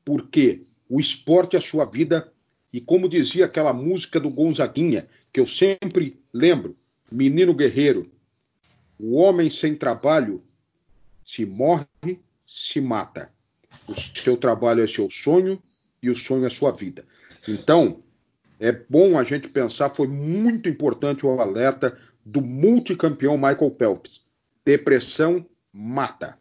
porque 0.05 0.63
o 0.89 1.01
esporte 1.01 1.57
é 1.57 1.59
a 1.59 1.63
sua 1.63 1.85
vida 1.85 2.33
e 2.73 2.81
como 2.81 3.09
dizia 3.09 3.45
aquela 3.45 3.73
música 3.73 4.19
do 4.19 4.31
Gonzaguinha, 4.31 5.07
que 5.33 5.41
eu 5.41 5.47
sempre 5.47 6.21
lembro, 6.33 6.77
Menino 7.11 7.55
Guerreiro, 7.55 8.11
o 8.99 9.15
homem 9.15 9.49
sem 9.49 9.75
trabalho 9.75 10.43
se 11.23 11.47
morre, 11.47 11.87
se 12.45 12.81
mata. 12.81 13.33
O 13.87 13.95
seu 13.95 14.37
trabalho 14.37 14.83
é 14.83 14.87
seu 14.87 15.09
sonho 15.09 15.63
e 16.03 16.11
o 16.11 16.15
sonho 16.15 16.47
é 16.47 16.51
sua 16.51 16.73
vida. 16.73 17.05
Então, 17.47 18.03
é 18.59 18.73
bom 18.73 19.19
a 19.19 19.25
gente 19.25 19.49
pensar, 19.49 19.89
foi 19.89 20.07
muito 20.07 20.69
importante 20.69 21.25
o 21.25 21.41
alerta 21.41 21.97
do 22.25 22.41
multicampeão 22.41 23.37
Michael 23.37 23.77
Phelps. 23.79 24.23
Depressão 24.65 25.47
mata. 25.75 26.39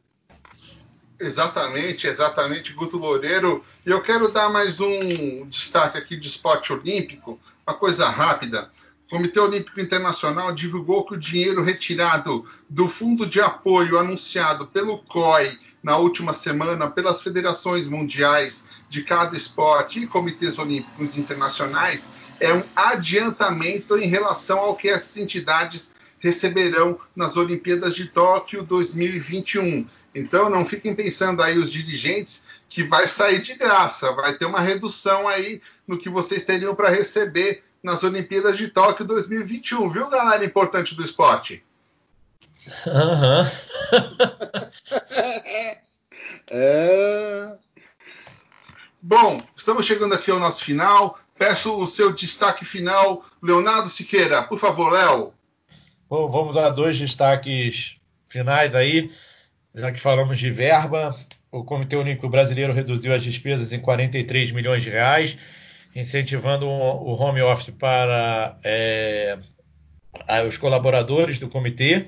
Exatamente, 1.20 2.06
exatamente, 2.06 2.74
Guto 2.74 2.98
Loureiro. 2.98 3.64
E 3.86 3.90
eu 3.90 4.02
quero 4.02 4.32
dar 4.32 4.50
mais 4.50 4.80
um 4.80 5.48
destaque 5.48 5.98
aqui 5.98 6.16
de 6.16 6.28
esporte 6.28 6.72
olímpico, 6.72 7.40
uma 7.66 7.76
coisa 7.76 8.08
rápida. 8.10 8.72
O 9.08 9.10
Comitê 9.16 9.40
Olímpico 9.40 9.80
Internacional 9.80 10.54
divulgou 10.54 11.06
que 11.06 11.16
o 11.16 11.20
dinheiro 11.20 11.64
retirado 11.64 12.46
do 12.70 12.88
fundo 12.88 13.26
de 13.26 13.42
apoio 13.42 13.98
anunciado 13.98 14.68
pelo 14.68 15.00
COI 15.00 15.58
na 15.82 15.98
última 15.98 16.34
semana 16.34 16.90
pelas 16.90 17.22
federações 17.22 17.88
mundiais 17.88 18.66
de 18.90 19.04
cada 19.04 19.36
esporte 19.36 20.00
e 20.00 20.08
comitês 20.08 20.58
olímpicos 20.58 21.18
internacionais 21.18 22.08
é 22.40 22.54
um 22.54 22.64
adiantamento 22.76 23.98
em 23.98 24.08
relação 24.08 24.60
ao 24.60 24.76
que 24.76 24.90
essas 24.90 25.18
entidades 25.18 25.94
receberão 26.24 26.98
nas 27.14 27.36
Olimpíadas 27.36 27.94
de 27.94 28.08
Tóquio 28.08 28.64
2021. 28.64 29.86
Então 30.16 30.50
não 30.50 30.66
fiquem 30.66 30.96
pensando 30.96 31.44
aí 31.44 31.58
os 31.58 31.70
dirigentes 31.70 32.44
que 32.70 32.84
vai 32.84 33.08
sair 33.08 33.42
de 33.42 33.56
graça, 33.56 34.14
vai 34.14 34.34
ter 34.34 34.46
uma 34.46 34.62
redução 34.62 35.28
aí 35.28 35.62
no 35.86 35.98
que 35.98 36.10
vocês 36.10 36.46
teriam 36.46 36.74
para 36.74 36.90
receber 36.90 37.64
nas 37.84 38.02
Olimpíadas 38.02 38.58
de 38.58 38.70
Tóquio 38.70 39.04
2021, 39.06 39.90
viu, 39.90 40.10
galera 40.10 40.46
importante 40.46 40.96
do 40.96 41.04
esporte? 41.04 41.62
Aham. 42.88 43.52
é... 46.50 47.58
Bom, 49.02 49.38
estamos 49.54 49.86
chegando 49.86 50.14
aqui 50.16 50.32
ao 50.32 50.40
nosso 50.40 50.64
final. 50.64 51.20
Peço 51.38 51.78
o 51.78 51.86
seu 51.86 52.14
destaque 52.14 52.64
final, 52.64 53.26
Leonardo 53.42 53.90
Siqueira. 53.90 54.44
Por 54.44 54.58
favor, 54.58 54.94
Léo. 54.94 55.34
Vamos 56.14 56.56
a 56.58 56.70
dois 56.70 57.00
destaques 57.00 57.96
finais 58.30 58.76
aí. 58.76 59.10
Já 59.74 59.92
que 59.92 60.00
falamos 60.00 60.38
de 60.38 60.52
verba, 60.52 61.10
o 61.52 61.64
Comitê 61.64 61.96
Olímpico 61.96 62.30
Brasileiro 62.30 62.72
reduziu 62.72 63.12
as 63.16 63.24
despesas 63.24 63.74
em 63.74 63.80
43 63.80 64.52
milhões 64.52 64.84
de 64.84 64.92
reais, 64.92 65.36
incentivando 65.96 66.68
o 66.68 67.20
home 67.20 67.42
office 67.42 67.74
para 67.74 68.56
é, 68.64 69.40
os 70.48 70.56
colaboradores 70.56 71.40
do 71.40 71.50
comitê, 71.50 72.06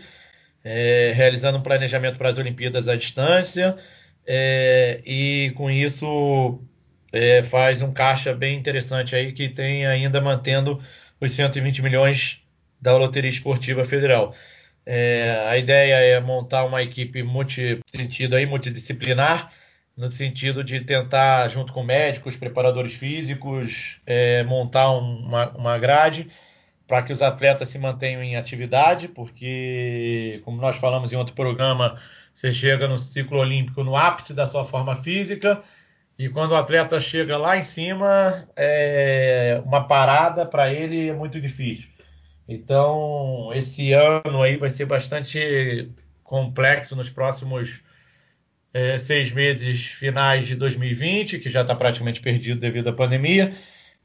é, 0.64 1.12
realizando 1.16 1.58
um 1.58 1.64
planejamento 1.64 2.20
para 2.20 2.30
as 2.30 2.38
Olimpíadas 2.38 2.88
à 2.88 2.96
distância, 2.96 3.76
é, 4.24 5.02
e 5.04 5.52
com 5.56 5.68
isso 5.72 6.60
é, 7.12 7.42
faz 7.42 7.82
um 7.82 7.92
caixa 7.92 8.36
bem 8.36 8.56
interessante 8.56 9.16
aí 9.16 9.34
que 9.34 9.50
tem 9.50 9.88
ainda 9.88 10.22
mantendo 10.22 10.80
os 11.20 11.32
120 11.32 11.82
milhões 11.82 12.45
da 12.86 12.96
Loteria 12.96 13.30
Esportiva 13.30 13.84
Federal. 13.84 14.34
É, 14.86 15.44
a 15.48 15.58
ideia 15.58 15.96
é 15.96 16.20
montar 16.22 16.64
uma 16.64 16.84
equipe 16.84 17.24
multi 17.24 17.80
sentido 17.88 18.36
aí 18.36 18.46
multidisciplinar, 18.46 19.52
no 19.98 20.12
sentido 20.12 20.64
de 20.64 20.82
tentar, 20.82 21.50
junto 21.50 21.74
com 21.74 21.84
médicos, 21.84 22.36
preparadores 22.36 22.94
físicos, 22.94 24.00
é, 24.06 24.44
montar 24.44 24.92
uma, 24.92 25.50
uma 25.58 25.78
grade 25.80 26.28
para 26.86 27.02
que 27.02 27.12
os 27.12 27.24
atletas 27.24 27.70
se 27.70 27.80
mantenham 27.80 28.22
em 28.22 28.36
atividade, 28.36 29.08
porque, 29.08 30.40
como 30.44 30.62
nós 30.62 30.76
falamos 30.76 31.12
em 31.12 31.16
outro 31.16 31.34
programa, 31.34 32.00
você 32.32 32.54
chega 32.54 32.88
no 32.88 33.00
ciclo 33.00 33.40
olímpico 33.40 33.84
no 33.84 33.96
ápice 33.96 34.36
da 34.36 34.46
sua 34.46 34.64
forma 34.64 34.96
física, 34.96 35.64
e 36.20 36.30
quando 36.30 36.52
o 36.52 36.56
atleta 36.56 37.00
chega 37.00 37.38
lá 37.38 37.58
em 37.58 37.64
cima, 37.64 38.48
é, 38.56 39.60
uma 39.66 39.88
parada 39.88 40.46
para 40.46 40.72
ele 40.72 41.10
é 41.10 41.14
muito 41.14 41.42
difícil. 41.42 41.95
Então, 42.48 43.50
esse 43.54 43.92
ano 43.94 44.42
aí 44.42 44.56
vai 44.58 44.70
ser 44.70 44.86
bastante 44.86 45.90
complexo 46.24 46.96
nos 46.96 47.10
próximos 47.10 47.82
é, 48.74 48.98
seis 48.98 49.32
meses 49.32 49.86
finais 49.86 50.48
de 50.48 50.56
2020, 50.56 51.40
que 51.40 51.50
já 51.50 51.62
está 51.62 51.74
praticamente 51.74 52.22
perdido 52.22 52.60
devido 52.60 52.90
à 52.90 52.94
pandemia, 52.94 53.56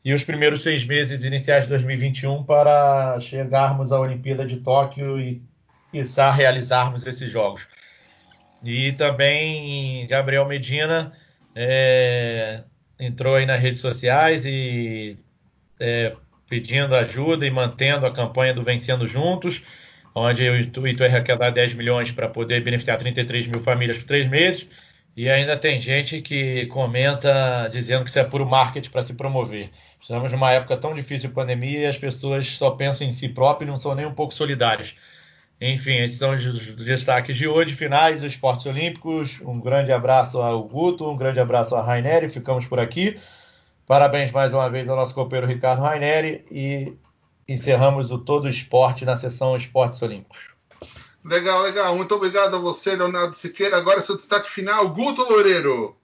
e 0.04 0.14
os 0.14 0.24
primeiros 0.24 0.62
seis 0.62 0.84
meses 0.84 1.24
iniciais 1.24 1.64
de 1.64 1.70
2021 1.70 2.42
para 2.44 3.18
chegarmos 3.20 3.92
à 3.92 4.00
Olimpíada 4.00 4.46
de 4.46 4.56
Tóquio 4.56 5.20
e 5.20 5.42
começar 5.90 6.30
realizarmos 6.32 7.06
esses 7.06 7.30
jogos. 7.30 7.68
E 8.62 8.92
também 8.92 10.06
Gabriel 10.06 10.46
Medina 10.46 11.12
é, 11.54 12.62
entrou 12.98 13.34
aí 13.34 13.44
nas 13.44 13.60
redes 13.60 13.80
sociais 13.80 14.44
e 14.46 15.18
é, 15.78 16.14
pedindo 16.50 16.96
ajuda 16.96 17.46
e 17.46 17.50
mantendo 17.50 18.04
a 18.04 18.12
campanha 18.12 18.52
do 18.52 18.62
Vencendo 18.62 19.06
Juntos, 19.06 19.62
onde 20.14 20.46
o 20.50 20.60
intuito 20.60 21.04
é 21.04 21.06
arrecadar 21.06 21.50
10 21.50 21.74
milhões 21.74 22.10
para 22.10 22.28
poder 22.28 22.60
beneficiar 22.60 22.98
33 22.98 23.46
mil 23.46 23.60
famílias 23.60 23.96
por 23.96 24.04
três 24.04 24.28
meses. 24.28 24.66
E 25.16 25.28
ainda 25.28 25.56
tem 25.56 25.78
gente 25.80 26.20
que 26.20 26.66
comenta 26.66 27.68
dizendo 27.72 28.04
que 28.04 28.10
isso 28.10 28.18
é 28.18 28.24
puro 28.24 28.44
marketing 28.44 28.90
para 28.90 29.02
se 29.02 29.14
promover. 29.14 29.70
Estamos 30.00 30.32
numa 30.32 30.50
época 30.50 30.76
tão 30.76 30.92
difícil 30.92 31.28
de 31.28 31.34
pandemia 31.34 31.80
e 31.80 31.86
as 31.86 31.96
pessoas 31.96 32.48
só 32.48 32.70
pensam 32.70 33.06
em 33.06 33.12
si 33.12 33.28
próprias 33.28 33.68
e 33.68 33.70
não 33.70 33.78
são 33.78 33.94
nem 33.94 34.06
um 34.06 34.14
pouco 34.14 34.34
solidárias. 34.34 34.94
Enfim, 35.60 35.96
esses 35.96 36.16
são 36.16 36.34
os 36.34 36.74
destaques 36.74 37.36
de 37.36 37.46
hoje, 37.46 37.74
finais 37.74 38.20
dos 38.20 38.32
esportes 38.32 38.66
olímpicos. 38.66 39.40
Um 39.42 39.60
grande 39.60 39.92
abraço 39.92 40.40
ao 40.40 40.62
Guto, 40.64 41.08
um 41.08 41.16
grande 41.16 41.38
abraço 41.38 41.76
a 41.76 41.82
Raineri. 41.82 42.30
Ficamos 42.30 42.66
por 42.66 42.80
aqui. 42.80 43.18
Parabéns 43.90 44.30
mais 44.30 44.54
uma 44.54 44.70
vez 44.70 44.88
ao 44.88 44.94
nosso 44.94 45.12
companheiro 45.12 45.48
Ricardo 45.48 45.82
Raineri 45.82 46.44
e 46.48 46.92
encerramos 47.48 48.12
o 48.12 48.18
Todo 48.18 48.48
Esporte 48.48 49.04
na 49.04 49.16
sessão 49.16 49.56
Esportes 49.56 50.00
Olímpicos. 50.00 50.50
Legal, 51.24 51.60
legal. 51.62 51.96
Muito 51.96 52.14
obrigado 52.14 52.54
a 52.54 52.60
você, 52.60 52.94
Leonardo 52.94 53.34
Siqueira. 53.34 53.76
Agora 53.76 54.00
seu 54.00 54.16
destaque 54.16 54.48
final, 54.48 54.90
Guto 54.90 55.24
Loureiro. 55.24 55.96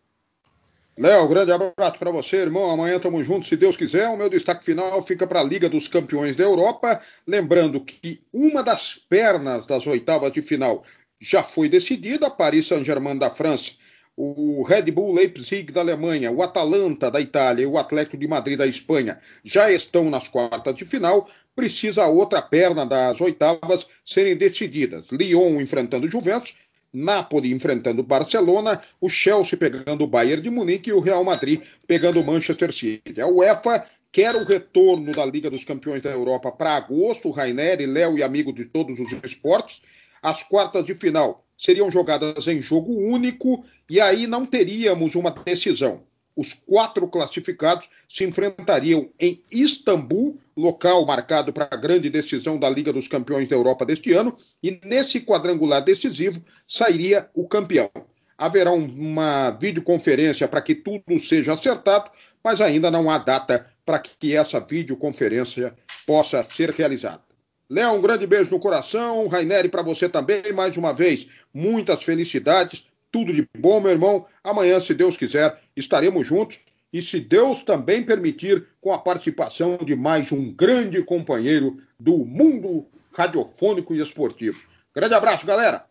Léo, 0.98 1.28
grande 1.28 1.52
abraço 1.52 1.96
para 1.96 2.10
você, 2.10 2.38
irmão. 2.38 2.68
Amanhã 2.68 2.96
estamos 2.96 3.24
juntos, 3.24 3.48
se 3.48 3.56
Deus 3.56 3.76
quiser. 3.76 4.08
O 4.08 4.16
meu 4.16 4.28
destaque 4.28 4.64
final 4.64 5.00
fica 5.04 5.24
para 5.24 5.38
a 5.38 5.44
Liga 5.44 5.68
dos 5.68 5.86
Campeões 5.86 6.34
da 6.34 6.42
Europa. 6.42 7.00
Lembrando 7.24 7.80
que 7.80 8.20
uma 8.32 8.64
das 8.64 8.96
pernas 8.96 9.64
das 9.64 9.86
oitavas 9.86 10.32
de 10.32 10.42
final 10.42 10.82
já 11.20 11.40
foi 11.40 11.68
decidida. 11.68 12.28
Paris 12.28 12.66
Saint-Germain 12.66 13.16
da 13.16 13.30
França, 13.30 13.74
o 14.16 14.62
Red 14.62 14.90
Bull 14.90 15.14
Leipzig 15.14 15.70
da 15.70 15.82
Alemanha, 15.82 16.30
o 16.30 16.42
Atalanta 16.42 17.10
da 17.10 17.20
Itália 17.20 17.64
e 17.64 17.66
o 17.66 17.76
Atlético 17.76 18.16
de 18.16 18.26
Madrid 18.26 18.56
da 18.56 18.66
Espanha 18.66 19.20
já 19.44 19.70
estão 19.70 20.08
nas 20.08 20.26
quartas 20.26 20.74
de 20.74 20.86
final. 20.86 21.28
Precisa 21.54 22.04
a 22.04 22.08
outra 22.08 22.40
perna 22.40 22.86
das 22.86 23.20
oitavas 23.20 23.86
serem 24.04 24.36
decididas. 24.36 25.04
Lyon 25.10 25.60
enfrentando 25.60 26.10
Juventus 26.10 26.54
Napoli 26.92 27.52
enfrentando 27.52 28.02
Barcelona, 28.02 28.80
o 28.98 29.08
Chelsea 29.08 29.58
pegando 29.58 30.04
o 30.04 30.06
Bayern 30.06 30.42
de 30.42 30.48
Munique 30.48 30.88
e 30.88 30.92
o 30.94 31.00
Real 31.00 31.22
Madrid 31.22 31.62
pegando 31.86 32.20
o 32.20 32.24
Manchester 32.24 32.72
City. 32.72 33.20
A 33.20 33.26
UEFA 33.26 33.84
quer 34.10 34.34
o 34.34 34.44
retorno 34.44 35.12
da 35.12 35.26
Liga 35.26 35.50
dos 35.50 35.62
Campeões 35.62 36.02
da 36.02 36.10
Europa 36.10 36.50
para 36.50 36.74
agosto. 36.74 37.30
Raineri, 37.30 37.84
Léo 37.84 38.16
e 38.16 38.22
amigo 38.22 38.50
de 38.50 38.64
todos 38.64 38.98
os 38.98 39.12
esportes. 39.22 39.82
As 40.22 40.42
quartas 40.42 40.86
de 40.86 40.94
final 40.94 41.45
seriam 41.56 41.90
jogadas 41.90 42.46
em 42.48 42.60
jogo 42.60 42.92
único 42.92 43.64
e 43.88 44.00
aí 44.00 44.26
não 44.26 44.44
teríamos 44.44 45.14
uma 45.14 45.30
decisão 45.30 46.02
os 46.36 46.52
quatro 46.52 47.08
classificados 47.08 47.88
se 48.08 48.24
enfrentariam 48.24 49.08
em 49.18 49.42
Istambul, 49.50 50.38
local 50.54 51.04
marcado 51.06 51.52
para 51.52 51.66
a 51.70 51.76
grande 51.76 52.10
decisão 52.10 52.58
da 52.58 52.68
Liga 52.68 52.92
dos 52.92 53.08
Campeões 53.08 53.48
da 53.48 53.56
Europa 53.56 53.86
deste 53.86 54.12
ano, 54.12 54.36
e 54.62 54.78
nesse 54.84 55.22
quadrangular 55.22 55.82
decisivo 55.82 56.42
sairia 56.68 57.28
o 57.34 57.48
campeão. 57.48 57.90
Haverá 58.36 58.70
uma 58.70 59.50
videoconferência 59.50 60.46
para 60.46 60.60
que 60.60 60.74
tudo 60.74 61.18
seja 61.18 61.54
acertado, 61.54 62.10
mas 62.44 62.60
ainda 62.60 62.90
não 62.90 63.10
há 63.10 63.16
data 63.16 63.66
para 63.84 63.98
que 63.98 64.36
essa 64.36 64.60
videoconferência 64.60 65.74
possa 66.06 66.44
ser 66.44 66.70
realizada. 66.70 67.25
Léo, 67.68 67.94
um 67.94 68.00
grande 68.00 68.26
beijo 68.26 68.50
no 68.50 68.60
coração. 68.60 69.26
Raineri, 69.28 69.68
para 69.68 69.82
você 69.82 70.08
também, 70.08 70.52
mais 70.54 70.76
uma 70.76 70.92
vez, 70.92 71.28
muitas 71.52 72.02
felicidades 72.04 72.86
tudo 73.16 73.32
de 73.32 73.48
bom, 73.56 73.80
meu 73.80 73.92
irmão. 73.92 74.26
Amanhã, 74.44 74.78
se 74.78 74.92
Deus 74.92 75.16
quiser, 75.16 75.58
estaremos 75.74 76.26
juntos 76.26 76.60
e, 76.92 77.00
se 77.00 77.18
Deus 77.18 77.62
também 77.62 78.02
permitir, 78.02 78.66
com 78.78 78.92
a 78.92 78.98
participação 78.98 79.78
de 79.78 79.96
mais 79.96 80.30
um 80.32 80.52
grande 80.52 81.02
companheiro 81.02 81.78
do 81.98 82.18
mundo 82.18 82.86
radiofônico 83.16 83.94
e 83.94 84.00
esportivo. 84.00 84.58
Grande 84.94 85.14
abraço, 85.14 85.46
galera. 85.46 85.86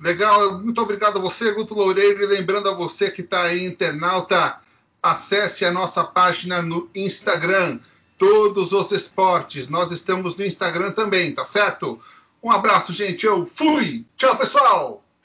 Legal, 0.00 0.60
muito 0.60 0.80
obrigado 0.80 1.18
a 1.18 1.20
você, 1.20 1.52
Guto 1.52 1.74
Loureiro. 1.74 2.22
E 2.22 2.26
lembrando 2.26 2.68
a 2.68 2.74
você 2.74 3.10
que 3.10 3.22
está 3.22 3.42
aí, 3.42 3.66
internauta, 3.66 4.60
acesse 5.02 5.64
a 5.64 5.72
nossa 5.72 6.04
página 6.04 6.62
no 6.62 6.88
Instagram, 6.94 7.80
Todos 8.20 8.70
os 8.70 8.92
Esportes. 8.92 9.66
Nós 9.66 9.90
estamos 9.90 10.36
no 10.36 10.44
Instagram 10.44 10.92
também, 10.92 11.34
tá 11.34 11.46
certo? 11.46 11.98
Um 12.42 12.50
abraço, 12.50 12.92
gente. 12.92 13.24
Eu 13.24 13.50
fui. 13.54 14.04
Tchau, 14.18 14.36
pessoal. 14.36 15.02